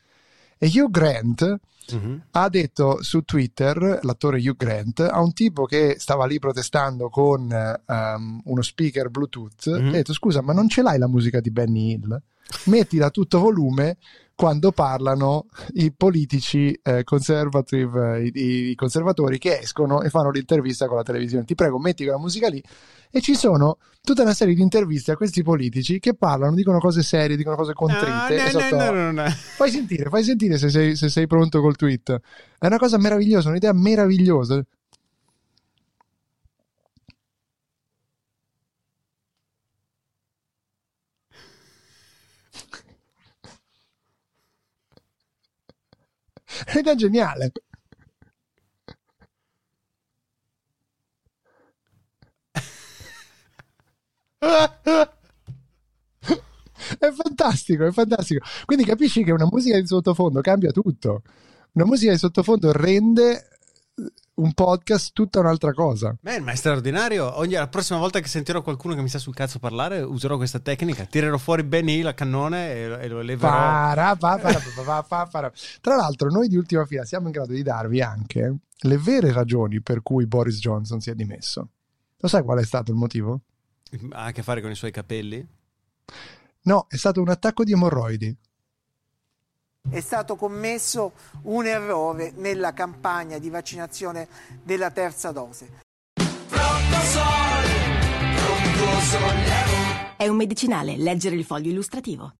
E 0.56 0.70
Hugh 0.72 0.90
Grant 0.90 1.60
Uh-huh. 1.92 2.20
Ha 2.30 2.48
detto 2.48 3.02
su 3.02 3.22
Twitter, 3.22 4.00
l'attore 4.02 4.38
Hugh 4.38 4.56
Grant, 4.56 5.00
a 5.00 5.20
un 5.20 5.32
tipo 5.32 5.64
che 5.64 5.96
stava 5.98 6.26
lì 6.26 6.38
protestando 6.38 7.08
con 7.08 7.48
um, 7.86 8.40
uno 8.44 8.62
speaker 8.62 9.10
Bluetooth, 9.10 9.66
uh-huh. 9.66 9.88
ha 9.88 9.90
detto 9.90 10.12
scusa 10.12 10.40
ma 10.42 10.52
non 10.52 10.68
ce 10.68 10.82
l'hai 10.82 10.98
la 10.98 11.08
musica 11.08 11.40
di 11.40 11.50
Benny 11.50 11.92
Hill? 11.92 12.22
Mettila 12.64 13.06
a 13.06 13.10
tutto 13.10 13.38
volume 13.40 13.96
quando 14.34 14.72
parlano 14.72 15.46
i 15.74 15.92
politici 15.92 16.76
eh, 16.82 17.04
conservative, 17.04 18.24
i, 18.24 18.70
i, 18.70 18.74
conservatori 18.74 19.38
che 19.38 19.60
escono 19.60 20.02
e 20.02 20.10
fanno 20.10 20.30
l'intervista 20.30 20.88
con 20.88 20.96
la 20.96 21.02
televisione. 21.02 21.44
Ti 21.44 21.54
prego, 21.54 21.78
metti 21.78 22.02
quella 22.02 22.18
musica 22.18 22.48
lì. 22.48 22.62
E 23.10 23.20
ci 23.20 23.36
sono 23.36 23.78
tutta 24.02 24.22
una 24.22 24.34
serie 24.34 24.54
di 24.54 24.60
interviste 24.60 25.12
a 25.12 25.16
questi 25.16 25.44
politici 25.44 26.00
che 26.00 26.14
parlano, 26.14 26.56
dicono 26.56 26.80
cose 26.80 27.04
serie, 27.04 27.36
dicono 27.36 27.54
cose 27.54 27.74
contrite. 27.74 28.50
No, 28.72 28.90
no, 28.90 28.90
no, 28.90 29.12
no, 29.12 29.28
Fai 29.28 29.70
sentire, 29.70 30.10
fai 30.10 30.24
sentire 30.24 30.58
se 30.58 30.68
sei, 30.68 30.96
se 30.96 31.08
sei 31.08 31.28
pronto 31.28 31.60
col 31.60 31.73
tweet. 31.76 32.20
È 32.58 32.66
una 32.66 32.78
cosa 32.78 32.98
meravigliosa, 32.98 33.48
un'idea 33.50 33.72
meravigliosa. 33.72 34.64
È 46.66 46.94
geniale. 46.94 47.52
È 56.98 57.10
fantastico, 57.10 57.86
è 57.86 57.90
fantastico. 57.92 58.44
Quindi 58.64 58.84
capisci 58.84 59.24
che 59.24 59.32
una 59.32 59.46
musica 59.50 59.78
di 59.80 59.86
sottofondo 59.86 60.40
cambia 60.40 60.70
tutto. 60.70 61.22
Una 61.74 61.86
musica 61.86 62.12
di 62.12 62.18
sottofondo 62.18 62.70
rende 62.70 63.48
un 64.34 64.52
podcast 64.52 65.10
tutta 65.12 65.40
un'altra 65.40 65.72
cosa. 65.72 66.16
Man, 66.20 66.44
ma 66.44 66.52
è 66.52 66.54
straordinario. 66.54 67.36
Ogni, 67.36 67.54
la 67.54 67.66
prossima 67.66 67.98
volta 67.98 68.20
che 68.20 68.28
sentirò 68.28 68.62
qualcuno 68.62 68.94
che 68.94 69.02
mi 69.02 69.08
sta 69.08 69.18
sul 69.18 69.34
cazzo 69.34 69.58
parlare, 69.58 70.00
userò 70.00 70.36
questa 70.36 70.60
tecnica. 70.60 71.04
Tirerò 71.04 71.36
fuori 71.36 71.64
Benny 71.64 72.00
la 72.02 72.14
cannone 72.14 72.74
e, 72.74 72.82
e 72.84 73.08
lo 73.08 73.22
leverò. 73.22 73.50
Para, 73.50 74.14
para, 74.14 75.02
para, 75.28 75.52
Tra 75.80 75.96
l'altro, 75.96 76.30
noi 76.30 76.46
di 76.46 76.56
ultima 76.56 76.86
fila 76.86 77.04
siamo 77.04 77.26
in 77.26 77.32
grado 77.32 77.52
di 77.52 77.62
darvi 77.64 78.00
anche 78.00 78.54
le 78.76 78.98
vere 78.98 79.32
ragioni 79.32 79.80
per 79.80 80.00
cui 80.02 80.28
Boris 80.28 80.60
Johnson 80.60 81.00
si 81.00 81.10
è 81.10 81.14
dimesso. 81.16 81.70
Lo 82.18 82.28
sai 82.28 82.44
qual 82.44 82.60
è 82.60 82.64
stato 82.64 82.92
il 82.92 82.96
motivo? 82.96 83.40
Ha 84.12 84.26
a 84.26 84.30
che 84.30 84.44
fare 84.44 84.60
con 84.60 84.70
i 84.70 84.76
suoi 84.76 84.92
capelli? 84.92 85.44
No, 86.62 86.86
è 86.88 86.94
stato 86.94 87.20
un 87.20 87.30
attacco 87.30 87.64
di 87.64 87.72
emorroidi 87.72 88.36
è 89.90 90.00
stato 90.00 90.34
commesso 90.34 91.12
un 91.42 91.66
errore 91.66 92.32
nella 92.36 92.72
campagna 92.72 93.38
di 93.38 93.48
vaccinazione 93.48 94.26
della 94.62 94.90
terza 94.90 95.30
dose. 95.30 95.82
È 100.16 100.26
un 100.26 100.36
medicinale, 100.36 100.96
leggere 100.96 101.36
il 101.36 101.44
foglio 101.44 101.70
illustrativo. 101.70 102.34